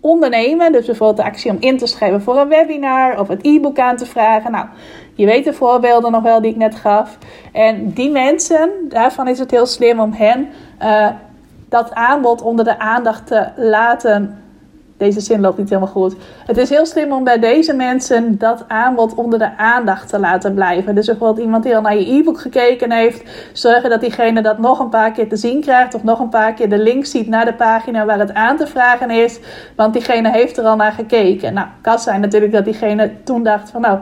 ondernemen. 0.00 0.72
Dus 0.72 0.86
bijvoorbeeld 0.86 1.18
de 1.18 1.24
actie 1.24 1.50
om 1.50 1.56
in 1.60 1.78
te 1.78 1.86
schrijven 1.86 2.22
voor 2.22 2.38
een 2.38 2.48
webinar 2.48 3.20
of 3.20 3.28
het 3.28 3.46
e-book 3.46 3.78
aan 3.78 3.96
te 3.96 4.06
vragen. 4.06 4.52
Nou, 4.52 4.66
je 5.14 5.26
weet 5.26 5.44
de 5.44 5.52
voorbeelden 5.52 6.12
nog 6.12 6.22
wel 6.22 6.40
die 6.40 6.50
ik 6.50 6.56
net 6.56 6.74
gaf. 6.74 7.18
En 7.52 7.92
die 7.92 8.10
mensen, 8.10 8.70
daarvan 8.88 9.28
is 9.28 9.38
het 9.38 9.50
heel 9.50 9.66
slim 9.66 10.00
om 10.00 10.12
hen 10.12 10.48
uh, 10.82 11.08
dat 11.68 11.94
aanbod 11.94 12.42
onder 12.42 12.64
de 12.64 12.78
aandacht 12.78 13.26
te 13.26 13.48
laten 13.56 14.42
deze 15.00 15.20
zin 15.20 15.40
loopt 15.40 15.58
niet 15.58 15.68
helemaal 15.68 15.92
goed. 15.92 16.14
Het 16.46 16.56
is 16.56 16.68
heel 16.70 16.86
slim 16.86 17.12
om 17.12 17.24
bij 17.24 17.38
deze 17.38 17.74
mensen 17.74 18.38
dat 18.38 18.64
aanbod 18.68 19.14
onder 19.14 19.38
de 19.38 19.56
aandacht 19.56 20.08
te 20.08 20.18
laten 20.18 20.54
blijven. 20.54 20.94
Dus 20.94 21.06
bijvoorbeeld 21.06 21.44
iemand 21.44 21.62
die 21.62 21.76
al 21.76 21.82
naar 21.82 21.96
je 21.96 22.12
e-book 22.12 22.40
gekeken 22.40 22.92
heeft, 22.92 23.22
zorgen 23.52 23.90
dat 23.90 24.00
diegene 24.00 24.42
dat 24.42 24.58
nog 24.58 24.78
een 24.78 24.88
paar 24.88 25.12
keer 25.12 25.28
te 25.28 25.36
zien 25.36 25.60
krijgt. 25.60 25.94
Of 25.94 26.04
nog 26.04 26.20
een 26.20 26.28
paar 26.28 26.54
keer 26.54 26.68
de 26.68 26.78
link 26.78 27.06
ziet 27.06 27.28
naar 27.28 27.44
de 27.44 27.54
pagina 27.54 28.04
waar 28.04 28.18
het 28.18 28.34
aan 28.34 28.56
te 28.56 28.66
vragen 28.66 29.10
is. 29.10 29.40
Want 29.76 29.92
diegene 29.92 30.30
heeft 30.30 30.58
er 30.58 30.64
al 30.64 30.76
naar 30.76 30.92
gekeken. 30.92 31.54
Nou, 31.54 31.66
kan 31.80 31.98
zijn 31.98 32.20
natuurlijk 32.20 32.52
dat 32.52 32.64
diegene 32.64 33.22
toen 33.24 33.42
dacht 33.42 33.70
van 33.70 33.80
nou 33.80 33.98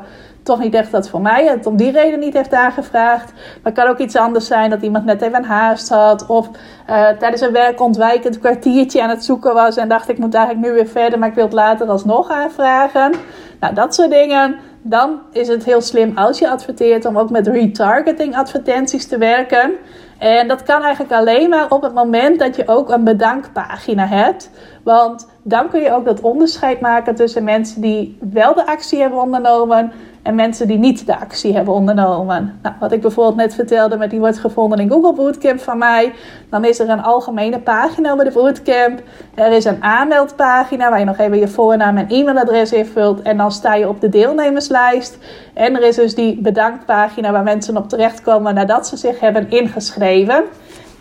toch 0.49 0.59
niet 0.59 0.75
echt 0.75 0.93
dat 0.93 1.09
voor 1.09 1.21
mij. 1.21 1.47
Het 1.47 1.67
om 1.67 1.77
die 1.77 1.91
reden 1.91 2.19
niet 2.19 2.35
heeft 2.35 2.55
aangevraagd. 2.55 3.33
Maar 3.63 3.73
kan 3.73 3.89
ook 3.89 3.99
iets 3.99 4.17
anders 4.17 4.47
zijn 4.47 4.71
dat 4.71 4.83
iemand 4.83 5.05
net 5.05 5.23
even 5.23 5.45
haast 5.45 5.89
had. 5.89 6.27
Of 6.27 6.49
uh, 6.91 7.09
tijdens 7.09 7.41
een 7.41 7.53
werkontwijkend 7.53 8.39
kwartiertje 8.39 9.03
aan 9.03 9.09
het 9.11 9.25
zoeken 9.25 9.55
was. 9.55 9.77
En 9.77 9.89
dacht 9.89 10.09
ik 10.09 10.19
moet 10.19 10.35
eigenlijk 10.35 10.67
nu 10.67 10.73
weer 10.73 10.87
verder, 10.87 11.19
maar 11.19 11.29
ik 11.29 11.35
wil 11.35 11.45
het 11.45 11.53
later 11.53 11.87
alsnog 11.87 12.31
aanvragen. 12.31 13.13
Nou, 13.61 13.75
dat 13.75 13.95
soort 13.95 14.11
dingen. 14.11 14.57
Dan 14.83 15.21
is 15.33 15.49
het 15.49 15.65
heel 15.65 15.81
slim 15.81 16.17
als 16.17 16.39
je 16.39 16.51
adverteert 16.51 17.05
om 17.05 17.19
ook 17.19 17.31
met 17.31 17.47
retargeting 17.47 18.37
advertenties 18.37 19.07
te 19.07 19.19
werken. 19.19 19.73
En 20.19 20.49
dat 20.49 20.63
kan 20.63 20.83
eigenlijk 20.83 21.13
alleen 21.13 21.49
maar 21.49 21.71
op 21.71 21.83
het 21.83 21.95
moment 21.95 22.39
dat 22.39 22.57
je 22.57 22.69
ook 22.69 22.91
een 22.91 23.05
bedankpagina 23.05 24.07
hebt. 24.07 24.51
Want 24.83 25.29
dan 25.43 25.69
kun 25.69 25.81
je 25.81 25.93
ook 25.93 26.05
dat 26.05 26.21
onderscheid 26.21 26.81
maken 26.81 27.15
tussen 27.15 27.45
mensen 27.45 27.81
die 27.81 28.19
wel 28.33 28.55
de 28.55 28.67
actie 28.67 29.01
hebben 29.01 29.21
ondernomen 29.21 29.93
en 30.29 30.35
mensen 30.35 30.67
die 30.67 30.79
niet 30.79 31.07
de 31.07 31.19
actie 31.19 31.55
hebben 31.55 31.75
ondernomen. 31.75 32.59
Nou, 32.63 32.75
wat 32.81 32.93
ik 32.93 33.01
bijvoorbeeld 33.01 33.37
net 33.37 33.55
vertelde 33.55 33.97
met 33.97 34.11
die 34.11 34.19
wordt 34.19 34.39
gevonden 34.39 34.79
in 34.79 34.91
Google 34.91 35.13
Bootcamp 35.13 35.61
van 35.61 35.79
mij. 35.79 36.13
Dan 36.51 36.65
is 36.65 36.79
er 36.79 36.89
een 36.89 37.03
algemene 37.03 37.59
pagina 37.59 38.13
over 38.13 38.25
de 38.25 38.31
Bootcamp. 38.31 39.03
Er 39.35 39.53
is 39.53 39.65
een 39.65 39.83
aanmeldpagina 39.83 40.91
waar 40.91 40.99
je 40.99 41.05
nog 41.05 41.19
even 41.19 41.39
je 41.39 41.49
voornaam 41.49 41.97
en 41.97 42.07
e-mailadres 42.09 42.73
invult. 42.73 43.23
En 43.23 43.37
dan 43.37 43.53
sta 43.53 43.75
je 43.75 43.89
op 43.89 44.01
de 44.01 44.09
deelnemerslijst. 44.09 45.19
En 45.55 45.77
er 45.77 45.83
is 45.83 45.97
dus 45.97 46.15
die 46.15 46.41
bedankpagina 46.41 47.33
waar 47.33 47.43
mensen 47.43 47.77
op 47.77 47.89
terechtkomen 47.89 48.55
nadat 48.55 48.89
ze 48.89 48.97
zich 48.97 49.21
hebben 49.21 49.51
ingeschreven. 49.51 50.45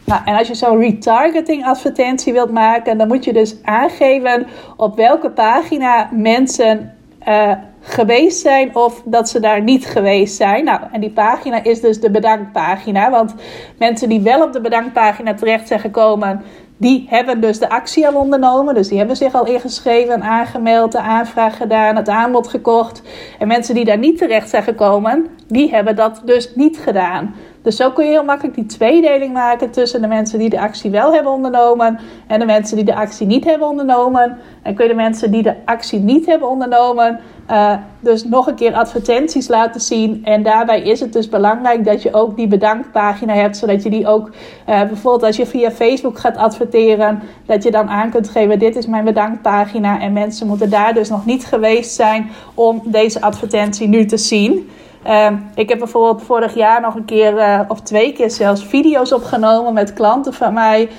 Nou, 0.05 0.21
en 0.25 0.37
als 0.37 0.47
je 0.47 0.55
zo'n 0.55 0.79
retargeting 0.79 1.65
advertentie 1.65 2.33
wilt 2.33 2.51
maken, 2.51 2.97
dan 2.97 3.07
moet 3.07 3.23
je 3.23 3.33
dus 3.33 3.63
aangeven 3.63 4.47
op 4.77 4.95
welke 4.95 5.29
pagina 5.29 6.09
mensen 6.11 6.91
uh, 7.27 7.51
geweest 7.87 8.39
zijn 8.39 8.75
of 8.75 9.01
dat 9.05 9.29
ze 9.29 9.39
daar 9.39 9.61
niet 9.61 9.85
geweest 9.85 10.35
zijn. 10.35 10.63
Nou, 10.63 10.79
en 10.91 11.01
die 11.01 11.09
pagina 11.09 11.63
is 11.63 11.81
dus 11.81 11.99
de 11.99 12.11
bedankpagina. 12.11 13.09
Want 13.09 13.35
mensen 13.77 14.09
die 14.09 14.21
wel 14.21 14.43
op 14.43 14.53
de 14.53 14.61
bedankpagina 14.61 15.33
terecht 15.33 15.67
zijn 15.67 15.79
gekomen, 15.79 16.41
die 16.77 17.05
hebben 17.09 17.41
dus 17.41 17.59
de 17.59 17.69
actie 17.69 18.07
al 18.07 18.15
ondernomen. 18.15 18.73
Dus 18.73 18.87
die 18.87 18.97
hebben 18.97 19.15
zich 19.15 19.33
al 19.33 19.45
ingeschreven, 19.45 20.21
aangemeld, 20.21 20.91
de 20.91 20.99
aanvraag 20.99 21.57
gedaan, 21.57 21.95
het 21.95 22.09
aanbod 22.09 22.47
gekocht. 22.47 23.01
En 23.39 23.47
mensen 23.47 23.75
die 23.75 23.85
daar 23.85 23.97
niet 23.97 24.17
terecht 24.17 24.49
zijn 24.49 24.63
gekomen, 24.63 25.27
die 25.47 25.69
hebben 25.69 25.95
dat 25.95 26.21
dus 26.25 26.55
niet 26.55 26.77
gedaan. 26.77 27.35
Dus 27.61 27.75
zo 27.75 27.91
kun 27.91 28.05
je 28.05 28.11
heel 28.11 28.23
makkelijk 28.23 28.55
die 28.55 28.65
tweedeling 28.65 29.33
maken 29.33 29.71
tussen 29.71 30.01
de 30.01 30.07
mensen 30.07 30.39
die 30.39 30.49
de 30.49 30.59
actie 30.59 30.91
wel 30.91 31.13
hebben 31.13 31.31
ondernomen 31.31 31.99
en 32.27 32.39
de 32.39 32.45
mensen 32.45 32.75
die 32.75 32.85
de 32.85 32.95
actie 32.95 33.27
niet 33.27 33.45
hebben 33.45 33.67
ondernomen. 33.67 34.37
En 34.61 34.75
kun 34.75 34.85
je 34.85 34.91
de 34.91 34.97
mensen 34.97 35.31
die 35.31 35.43
de 35.43 35.55
actie 35.65 35.99
niet 35.99 36.25
hebben 36.25 36.49
ondernomen, 36.49 37.19
uh, 37.51 37.73
dus 37.99 38.23
nog 38.23 38.47
een 38.47 38.55
keer 38.55 38.73
advertenties 38.73 39.47
laten 39.47 39.81
zien. 39.81 40.25
En 40.25 40.43
daarbij 40.43 40.81
is 40.81 40.99
het 40.99 41.13
dus 41.13 41.29
belangrijk 41.29 41.85
dat 41.85 42.01
je 42.01 42.13
ook 42.13 42.35
die 42.35 42.47
bedankpagina 42.47 43.33
hebt, 43.33 43.57
zodat 43.57 43.83
je 43.83 43.89
die 43.89 44.07
ook 44.07 44.29
uh, 44.29 44.35
bijvoorbeeld 44.65 45.23
als 45.23 45.37
je 45.37 45.45
via 45.45 45.71
Facebook 45.71 46.19
gaat 46.19 46.37
adverteren, 46.37 47.21
dat 47.45 47.63
je 47.63 47.71
dan 47.71 47.89
aan 47.89 48.09
kunt 48.09 48.29
geven: 48.29 48.59
dit 48.59 48.75
is 48.75 48.87
mijn 48.87 49.05
bedankpagina. 49.05 49.99
En 49.99 50.13
mensen 50.13 50.47
moeten 50.47 50.69
daar 50.69 50.93
dus 50.93 51.09
nog 51.09 51.25
niet 51.25 51.45
geweest 51.45 51.95
zijn 51.95 52.29
om 52.53 52.81
deze 52.85 53.21
advertentie 53.21 53.87
nu 53.87 54.05
te 54.05 54.17
zien. 54.17 54.69
Uh, 55.07 55.27
ik 55.55 55.69
heb 55.69 55.77
bijvoorbeeld 55.77 56.23
vorig 56.23 56.53
jaar 56.53 56.81
nog 56.81 56.95
een 56.95 57.05
keer, 57.05 57.33
uh, 57.33 57.59
of 57.67 57.81
twee 57.81 58.13
keer 58.13 58.31
zelfs, 58.31 58.65
video's 58.65 59.11
opgenomen 59.11 59.73
met 59.73 59.93
klanten 59.93 60.33
van 60.33 60.53
mij. 60.53 60.81
Uh, 60.83 60.89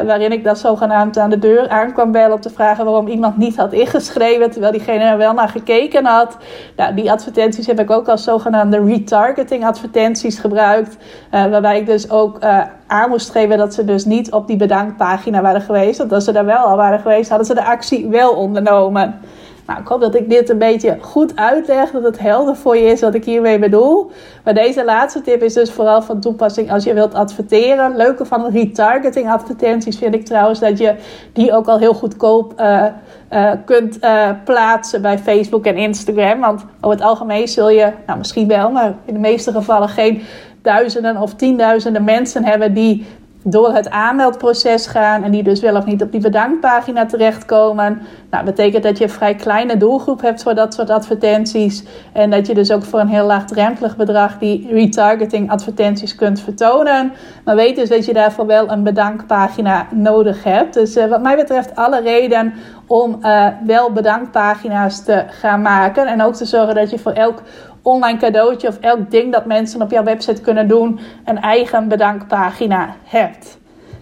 waarin 0.00 0.32
ik 0.32 0.44
dat 0.44 0.58
zogenaamd 0.58 1.18
aan 1.18 1.30
de 1.30 1.38
deur 1.38 1.68
aan 1.68 1.92
kwam 1.92 2.12
bellen 2.12 2.32
om 2.32 2.40
te 2.40 2.50
vragen 2.50 2.84
waarom 2.84 3.06
iemand 3.06 3.36
niet 3.36 3.56
had 3.56 3.72
ingeschreven. 3.72 4.50
Terwijl 4.50 4.72
diegene 4.72 5.04
er 5.04 5.16
wel 5.16 5.32
naar 5.32 5.48
gekeken 5.48 6.04
had. 6.04 6.36
Nou, 6.76 6.94
die 6.94 7.10
advertenties 7.10 7.66
heb 7.66 7.80
ik 7.80 7.90
ook 7.90 8.08
als 8.08 8.24
zogenaamde 8.24 8.84
retargeting 8.84 9.64
advertenties 9.66 10.38
gebruikt. 10.38 10.96
Uh, 11.34 11.46
waarbij 11.46 11.78
ik 11.78 11.86
dus 11.86 12.10
ook 12.10 12.38
aan 12.86 13.08
moest 13.08 13.30
geven 13.30 13.58
dat 13.58 13.74
ze 13.74 13.84
dus 13.84 14.04
niet 14.04 14.32
op 14.32 14.46
die 14.46 14.56
bedankpagina 14.56 15.40
waren 15.40 15.60
geweest. 15.60 15.98
Want 15.98 16.12
als 16.12 16.24
ze 16.24 16.32
daar 16.32 16.44
wel 16.44 16.64
al 16.64 16.76
waren 16.76 17.00
geweest, 17.00 17.28
hadden 17.28 17.46
ze 17.46 17.54
de 17.54 17.64
actie 17.64 18.08
wel 18.08 18.32
ondernomen. 18.32 19.20
Nou, 19.70 19.82
ik 19.82 19.88
hoop 19.88 20.00
dat 20.00 20.14
ik 20.14 20.30
dit 20.30 20.48
een 20.48 20.58
beetje 20.58 20.96
goed 21.00 21.36
uitleg, 21.36 21.90
dat 21.90 22.02
het 22.02 22.18
helder 22.18 22.56
voor 22.56 22.76
je 22.76 22.84
is 22.84 23.00
wat 23.00 23.14
ik 23.14 23.24
hiermee 23.24 23.58
bedoel. 23.58 24.10
Maar 24.44 24.54
deze 24.54 24.84
laatste 24.84 25.20
tip 25.20 25.42
is 25.42 25.54
dus 25.54 25.70
vooral 25.70 26.02
van 26.02 26.20
toepassing 26.20 26.72
als 26.72 26.84
je 26.84 26.94
wilt 26.94 27.14
adverteren. 27.14 27.96
Leuke 27.96 28.24
van 28.24 28.50
retargeting 28.50 29.30
advertenties 29.30 29.98
vind 29.98 30.14
ik 30.14 30.24
trouwens 30.24 30.60
dat 30.60 30.78
je 30.78 30.94
die 31.32 31.52
ook 31.52 31.66
al 31.66 31.78
heel 31.78 31.94
goedkoop 31.94 32.60
uh, 32.60 32.84
uh, 33.32 33.52
kunt 33.64 34.04
uh, 34.04 34.30
plaatsen 34.44 35.02
bij 35.02 35.18
Facebook 35.18 35.64
en 35.64 35.76
Instagram. 35.76 36.40
Want 36.40 36.64
over 36.80 36.96
het 36.96 37.06
algemeen 37.06 37.48
zul 37.48 37.70
je, 37.70 37.92
nou 38.06 38.18
misschien 38.18 38.48
wel, 38.48 38.70
maar 38.70 38.94
in 39.04 39.14
de 39.14 39.20
meeste 39.20 39.52
gevallen 39.52 39.88
geen 39.88 40.22
duizenden 40.62 41.16
of 41.16 41.34
tienduizenden 41.34 42.04
mensen 42.04 42.44
hebben 42.44 42.74
die 42.74 43.06
door 43.42 43.72
het 43.72 43.90
aanmeldproces 43.90 44.86
gaan 44.86 45.22
en 45.22 45.30
die 45.30 45.42
dus 45.42 45.60
wel 45.60 45.76
of 45.76 45.84
niet 45.84 46.02
op 46.02 46.12
die 46.12 46.20
bedankpagina 46.20 47.06
terechtkomen. 47.06 48.02
Nou, 48.30 48.44
betekent 48.44 48.82
dat 48.82 48.98
je 48.98 49.04
een 49.04 49.10
vrij 49.10 49.34
kleine 49.34 49.76
doelgroep 49.76 50.20
hebt 50.20 50.42
voor 50.42 50.54
dat 50.54 50.74
soort 50.74 50.90
advertenties. 50.90 51.84
En 52.12 52.30
dat 52.30 52.46
je 52.46 52.54
dus 52.54 52.70
ook 52.70 52.82
voor 52.82 53.00
een 53.00 53.08
heel 53.08 53.26
laagdrempelig 53.26 53.96
bedrag 53.96 54.38
die 54.38 54.68
retargeting 54.70 55.50
advertenties 55.50 56.14
kunt 56.14 56.40
vertonen. 56.40 57.12
Maar 57.44 57.56
weet 57.56 57.76
dus 57.76 57.88
dat 57.88 58.04
je 58.04 58.12
daarvoor 58.12 58.46
wel 58.46 58.70
een 58.70 58.82
bedankpagina 58.82 59.86
nodig 59.90 60.44
hebt. 60.44 60.74
Dus 60.74 60.96
uh, 60.96 61.06
wat 61.06 61.22
mij 61.22 61.36
betreft 61.36 61.76
alle 61.76 62.00
reden 62.00 62.54
om 62.86 63.18
uh, 63.22 63.46
wel 63.66 63.92
bedankpagina's 63.92 65.04
te 65.04 65.24
gaan 65.28 65.62
maken. 65.62 66.06
En 66.06 66.22
ook 66.22 66.34
te 66.34 66.44
zorgen 66.44 66.74
dat 66.74 66.90
je 66.90 66.98
voor 66.98 67.12
elk 67.12 67.42
online 67.82 68.18
cadeautje 68.18 68.68
of 68.68 68.78
elk 68.80 69.10
ding 69.10 69.32
dat 69.32 69.46
mensen 69.46 69.82
op 69.82 69.90
jouw 69.90 70.04
website 70.04 70.40
kunnen 70.40 70.68
doen, 70.68 71.00
een 71.24 71.40
eigen 71.40 71.88
bedankpagina 71.88 72.94
hebt. 73.04 73.58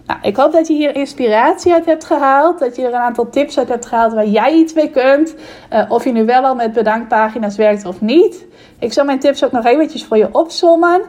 Nou, 0.09 0.21
ik 0.21 0.35
hoop 0.35 0.51
dat 0.51 0.67
je 0.67 0.73
hier 0.73 0.95
inspiratie 0.95 1.73
uit 1.73 1.85
hebt 1.85 2.05
gehaald. 2.05 2.59
Dat 2.59 2.75
je 2.75 2.81
er 2.81 2.93
een 2.93 2.99
aantal 2.99 3.29
tips 3.29 3.57
uit 3.57 3.69
hebt 3.69 3.85
gehaald 3.85 4.13
waar 4.13 4.27
jij 4.27 4.53
iets 4.53 4.73
mee 4.73 4.89
kunt. 4.89 5.35
Uh, 5.73 5.85
of 5.89 6.03
je 6.03 6.11
nu 6.11 6.25
wel 6.25 6.43
al 6.43 6.55
met 6.55 6.73
bedankpagina's 6.73 7.55
werkt 7.55 7.85
of 7.85 8.01
niet. 8.01 8.45
Ik 8.79 8.93
zal 8.93 9.05
mijn 9.05 9.19
tips 9.19 9.43
ook 9.43 9.51
nog 9.51 9.65
eventjes 9.65 10.05
voor 10.05 10.17
je 10.17 10.29
opzommen. 10.31 11.01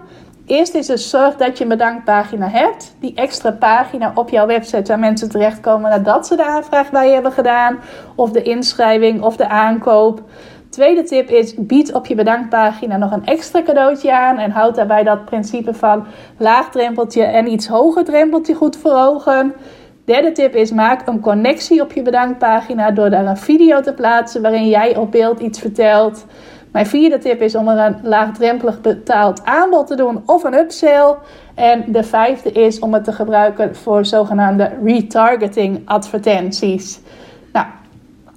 Eerst 0.46 0.74
is 0.74 0.86
dus 0.86 1.10
zorg 1.10 1.36
dat 1.36 1.58
je 1.58 1.64
een 1.64 1.70
bedankpagina 1.70 2.48
hebt. 2.48 2.94
Die 3.00 3.14
extra 3.14 3.50
pagina 3.50 4.12
op 4.14 4.28
jouw 4.28 4.46
website 4.46 4.88
waar 4.88 4.98
mensen 4.98 5.30
terechtkomen 5.30 5.90
nadat 5.90 6.26
ze 6.26 6.36
de 6.36 6.44
aanvraag 6.44 6.90
bij 6.90 7.06
je 7.06 7.12
hebben 7.12 7.32
gedaan. 7.32 7.78
Of 8.14 8.30
de 8.30 8.42
inschrijving 8.42 9.22
of 9.22 9.36
de 9.36 9.48
aankoop. 9.48 10.22
Tweede 10.70 11.02
tip 11.02 11.30
is: 11.30 11.54
bied 11.56 11.92
op 11.92 12.06
je 12.06 12.14
bedankpagina 12.14 12.96
nog 12.96 13.12
een 13.12 13.26
extra 13.26 13.62
cadeautje 13.62 14.14
aan. 14.14 14.38
En 14.38 14.50
houd 14.50 14.74
daarbij 14.74 15.02
dat 15.02 15.24
principe 15.24 15.74
van 15.74 16.06
laag 16.36 16.70
drempeltje 16.70 17.22
en 17.22 17.52
iets 17.52 17.66
hoger 17.66 18.04
drempeltje 18.04 18.54
goed 18.54 18.76
voor 18.76 18.92
ogen. 18.92 19.54
Derde 20.04 20.32
tip 20.32 20.54
is: 20.54 20.70
maak 20.72 21.06
een 21.06 21.20
connectie 21.20 21.82
op 21.82 21.92
je 21.92 22.02
bedankpagina 22.02 22.90
door 22.90 23.10
daar 23.10 23.26
een 23.26 23.36
video 23.36 23.80
te 23.80 23.92
plaatsen 23.92 24.42
waarin 24.42 24.68
jij 24.68 24.96
op 24.96 25.10
beeld 25.10 25.40
iets 25.40 25.58
vertelt. 25.58 26.24
Mijn 26.72 26.86
vierde 26.86 27.18
tip 27.18 27.40
is 27.40 27.54
om 27.54 27.68
er 27.68 27.86
een 27.86 27.96
laagdrempelig 28.02 28.80
betaald 28.80 29.44
aanbod 29.44 29.86
te 29.86 29.96
doen 29.96 30.22
of 30.26 30.44
een 30.44 30.54
upsell. 30.54 31.14
En 31.54 31.84
de 31.86 32.02
vijfde 32.02 32.52
is 32.52 32.78
om 32.78 32.94
het 32.94 33.04
te 33.04 33.12
gebruiken 33.12 33.76
voor 33.76 34.04
zogenaamde 34.04 34.70
retargeting 34.84 35.82
advertenties. 35.84 37.00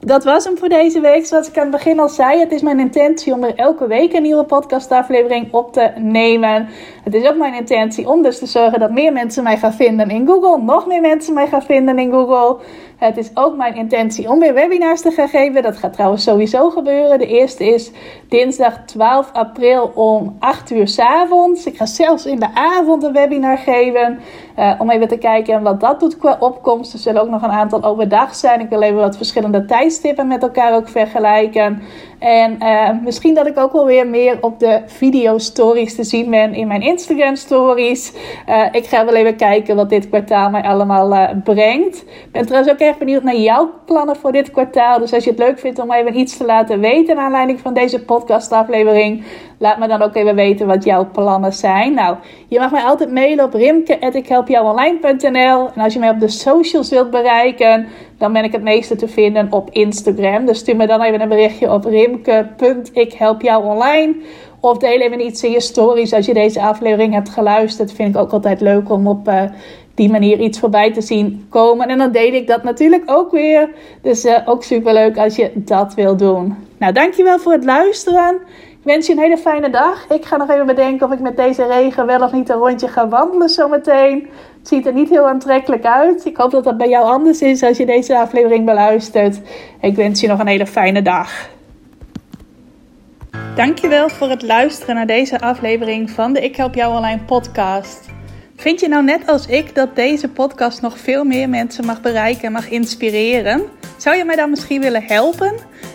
Dat 0.06 0.24
was 0.24 0.44
hem 0.44 0.58
voor 0.58 0.70
deze 0.70 1.00
week. 1.00 1.26
Zoals 1.26 1.48
ik 1.48 1.58
aan 1.58 1.62
het 1.62 1.72
begin 1.72 2.00
al 2.00 2.10
zei, 2.10 2.39
het 2.39 2.52
is 2.52 2.62
mijn 2.62 2.80
intentie 2.80 3.34
om 3.34 3.44
er 3.44 3.56
elke 3.56 3.88
week 3.88 4.13
een 4.13 4.22
nieuwe 4.22 4.44
podcastaflevering 4.44 5.54
op 5.54 5.74
te 5.74 5.92
nemen. 5.98 6.68
Het 7.04 7.13
is 7.13 7.28
ook 7.28 7.38
mijn 7.38 7.54
intentie 7.54 8.10
om 8.10 8.22
dus 8.22 8.39
te 8.39 8.46
zorgen 8.46 8.80
dat 8.80 8.92
meer 8.92 9.13
mensen 9.13 9.44
mij 9.44 9.58
gaan 9.58 9.74
vinden 9.74 10.10
in 10.10 10.28
Google. 10.28 10.63
Nog 10.63 10.88
meer 10.88 11.02
mensen 11.02 11.34
mij 11.34 11.48
gaan 11.48 11.63
vinden 11.63 12.00
in 12.00 12.12
Google. 12.12 12.58
Het 12.98 13.18
is 13.18 13.30
ook 13.34 13.56
mijn 13.56 13.76
intentie 13.76 14.30
om 14.30 14.39
weer 14.39 14.54
webinars 14.54 15.02
te 15.02 15.12
gaan 15.12 15.30
geven. 15.30 15.62
Dat 15.62 15.78
gaat 15.78 15.94
trouwens 15.94 16.24
sowieso 16.24 16.70
gebeuren. 16.70 17.20
De 17.20 17.28
eerste 17.28 17.66
is 17.66 17.92
dinsdag 18.30 18.86
12 18.86 19.30
april 19.34 19.92
om 19.96 20.36
8 20.39 20.72
uur 20.72 20.88
s 20.88 21.00
avonds. 21.00 21.66
Ik 21.66 21.78
ga 21.78 21.86
zelfs 21.86 22.26
in 22.26 22.39
de 22.39 22.54
avond 22.54 23.04
een 23.04 23.13
webinar 23.13 23.58
geven. 23.58 24.20
Uh, 24.60 24.74
om 24.78 24.89
even 24.89 25.08
te 25.08 25.18
kijken 25.18 25.62
wat 25.62 25.80
dat 25.80 26.00
doet 26.00 26.18
qua 26.18 26.38
opkomst. 26.39 26.94
Er 26.94 27.00
zullen 27.00 27.22
ook 27.22 27.30
nog 27.30 27.42
een 27.42 27.50
aantal 27.50 27.84
overdag 27.84 28.36
zijn. 28.36 28.60
Ik 28.60 28.70
wil 28.70 28.82
even 28.82 28.98
wat 28.98 29.18
verschillende 29.18 29.66
tijdstippen 29.66 30.28
met 30.28 30.42
elkaar 30.42 30.76
ook 30.76 30.89
vergelijken. 30.89 31.82
En 32.20 32.58
uh, 32.60 32.89
misschien 33.04 33.34
dat 33.34 33.48
ik 33.48 33.58
ook 33.58 33.72
wel 33.72 33.86
weer 33.86 34.08
meer 34.08 34.38
op 34.42 34.60
de 34.60 34.82
video 34.86 35.38
stories 35.38 35.96
te 35.96 36.04
zien 36.04 36.30
ben 36.30 36.54
in 36.54 36.68
mijn 36.68 36.82
Instagram 36.82 37.36
stories. 37.36 38.13
Uh, 38.50 38.66
ik 38.72 38.86
ga 38.86 39.06
wel 39.06 39.16
even 39.16 39.36
kijken 39.36 39.76
wat 39.76 39.89
dit 39.89 40.10
kwartaal 40.10 40.50
mij 40.50 40.62
allemaal 40.62 41.36
brengt. 41.44 42.02
Ik 42.02 42.32
ben 42.32 42.46
trouwens 42.46 42.74
ook 42.74 42.80
erg 42.80 42.98
benieuwd 42.98 43.24
naar 43.24 43.36
jouw 43.36 43.70
plannen 43.86 44.16
voor 44.16 44.32
dit 44.32 44.52
kwartaal. 44.52 45.00
Dus 45.00 45.13
als 45.13 45.24
je 45.24 45.30
het 45.30 45.39
leuk 45.39 45.60
vindt 45.60 45.80
om 45.80 45.92
even 45.92 46.20
iets 46.20 46.38
te 46.38 46.46
laten 46.46 46.80
weten 46.80 47.16
naar 47.16 47.26
aanleiding 47.26 47.60
van 47.60 47.74
deze 47.74 48.04
podcastaflevering, 48.04 49.24
laat 49.63 49.80
me 49.80 49.88
dan 49.88 50.02
ook 50.02 50.15
even 50.15 50.36
weten 50.36 50.67
wat 50.67 50.84
jouw 50.84 51.10
plannen 51.12 51.54
zijn. 51.54 51.93
Nou, 51.93 52.15
je 52.47 52.60
mag 52.60 52.71
mij 52.71 52.84
altijd 52.84 53.12
mailen 53.12 53.45
op 53.45 53.54
rimke.ikhelpjouonline.nl 53.54 55.69
En 55.76 55.82
als 55.82 55.93
je 55.93 55.99
mij 55.99 56.10
op 56.10 56.19
de 56.19 56.28
socials 56.28 56.89
wilt 56.89 57.10
bereiken, 57.10 57.88
dan 58.17 58.34
ben 58.34 58.43
ik 58.43 58.52
het 58.52 58.63
meeste 58.63 58.95
te 58.95 59.08
vinden 59.08 59.52
op 59.52 59.69
Instagram. 59.71 60.45
Dus 60.45 60.58
stuur 60.58 60.76
me 60.76 60.88
dan 60.88 61.02
even 61.02 61.21
een 61.21 61.30
berichtje 61.30 61.71
op 61.71 61.86
rimke.ikhelpjouonline. 61.86 64.15
Of 64.60 64.78
deel 64.78 64.99
even 64.99 65.26
iets 65.26 65.43
in 65.43 65.52
je 65.52 65.62
stories 65.62 66.13
als 66.13 66.26
je 66.26 66.34
deze 66.34 66.62
aflevering 66.62 67.13
hebt 67.13 67.30
geluisterd. 67.30 67.93
Vind 67.93 68.15
ik 68.15 68.21
ook 68.21 68.32
altijd 68.32 68.62
leuk 68.62 68.89
om 68.89 69.08
op 69.08 69.28
uh, 69.28 69.43
die 69.95 70.10
manier 70.10 70.39
iets 70.39 70.60
voorbij 70.60 70.93
te 70.93 71.02
zien 71.02 71.45
komen. 71.49 71.88
En 71.88 71.97
dan 71.97 72.12
deel 72.12 72.34
ik 72.34 72.47
dat 72.47 72.63
natuurlijk 72.63 73.04
ook 73.06 73.32
weer. 73.32 73.69
Dus 74.02 74.26
uh, 74.26 74.38
ook 74.45 74.63
super 74.63 74.93
leuk 74.93 75.17
als 75.17 75.36
je 75.36 75.52
dat 75.56 75.93
wil 75.93 76.17
doen. 76.17 76.56
Nou, 76.78 76.93
dankjewel 76.93 77.39
voor 77.39 77.52
het 77.52 77.63
luisteren. 77.63 78.41
Ik 78.84 78.89
wens 78.89 79.08
je 79.08 79.13
een 79.13 79.19
hele 79.19 79.38
fijne 79.38 79.69
dag. 79.69 80.06
Ik 80.10 80.26
ga 80.26 80.38
nog 80.38 80.50
even 80.50 80.65
bedenken 80.65 81.08
of 81.08 81.13
ik 81.13 81.19
met 81.19 81.38
deze 81.38 81.67
regen 81.67 82.06
wel 82.06 82.22
of 82.22 82.32
niet 82.32 82.50
een 82.50 82.56
rondje 82.56 82.88
ga 82.88 83.08
wandelen 83.08 83.50
zometeen. 83.50 84.30
Het 84.58 84.67
ziet 84.67 84.86
er 84.86 84.93
niet 84.93 85.10
heel 85.10 85.28
aantrekkelijk 85.28 85.86
uit. 85.86 86.26
Ik 86.26 86.38
hoop 86.38 86.52
dat 86.52 86.63
dat 86.63 86.78
bij 86.78 86.89
jou 86.89 87.06
anders 87.06 87.41
is 87.41 87.63
als 87.63 87.78
je 87.78 87.86
deze 87.86 88.17
aflevering 88.17 88.65
beluistert. 88.65 89.39
Ik 89.82 89.96
wens 89.96 90.22
je 90.22 90.28
nog 90.28 90.39
een 90.39 90.48
hele 90.48 90.67
fijne 90.67 91.02
dag. 91.02 91.50
Dankjewel 93.56 94.10
voor 94.10 94.30
het 94.30 94.41
luisteren 94.41 94.96
naar 94.96 95.08
deze 95.08 95.39
aflevering 95.39 96.10
van 96.10 96.34
de 96.34 96.41
Ik 96.41 96.56
Help 96.56 96.76
Jou 96.76 96.96
Online 96.96 97.22
podcast. 97.26 98.10
Vind 98.56 98.80
je 98.80 98.88
nou 98.88 99.04
net 99.04 99.28
als 99.28 99.48
ik 99.48 99.76
dat 99.76 99.96
deze 99.96 100.30
podcast 100.30 100.82
nog 100.82 100.98
veel 100.98 101.24
meer 101.24 101.50
mensen 101.50 101.86
mag 101.86 102.02
bereiken 102.02 102.43
en 102.43 102.52
mag 102.52 102.69
inspireren? 102.69 103.62
Zou 103.98 104.15
je 104.15 104.26
mij 104.26 104.36
dan 104.36 104.50
misschien 104.50 104.82
willen 104.82 105.04
helpen? 105.04 105.54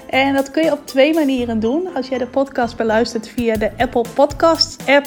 En 0.08 0.34
dat 0.34 0.50
kun 0.50 0.64
je 0.64 0.72
op 0.72 0.86
twee 0.86 1.14
manieren 1.14 1.60
doen. 1.60 1.88
Als 1.94 2.08
jij 2.08 2.18
de 2.18 2.26
podcast 2.26 2.76
beluistert 2.76 3.28
via 3.28 3.56
de 3.56 3.70
Apple 3.76 4.04
Podcasts 4.14 4.86
app 4.86 5.06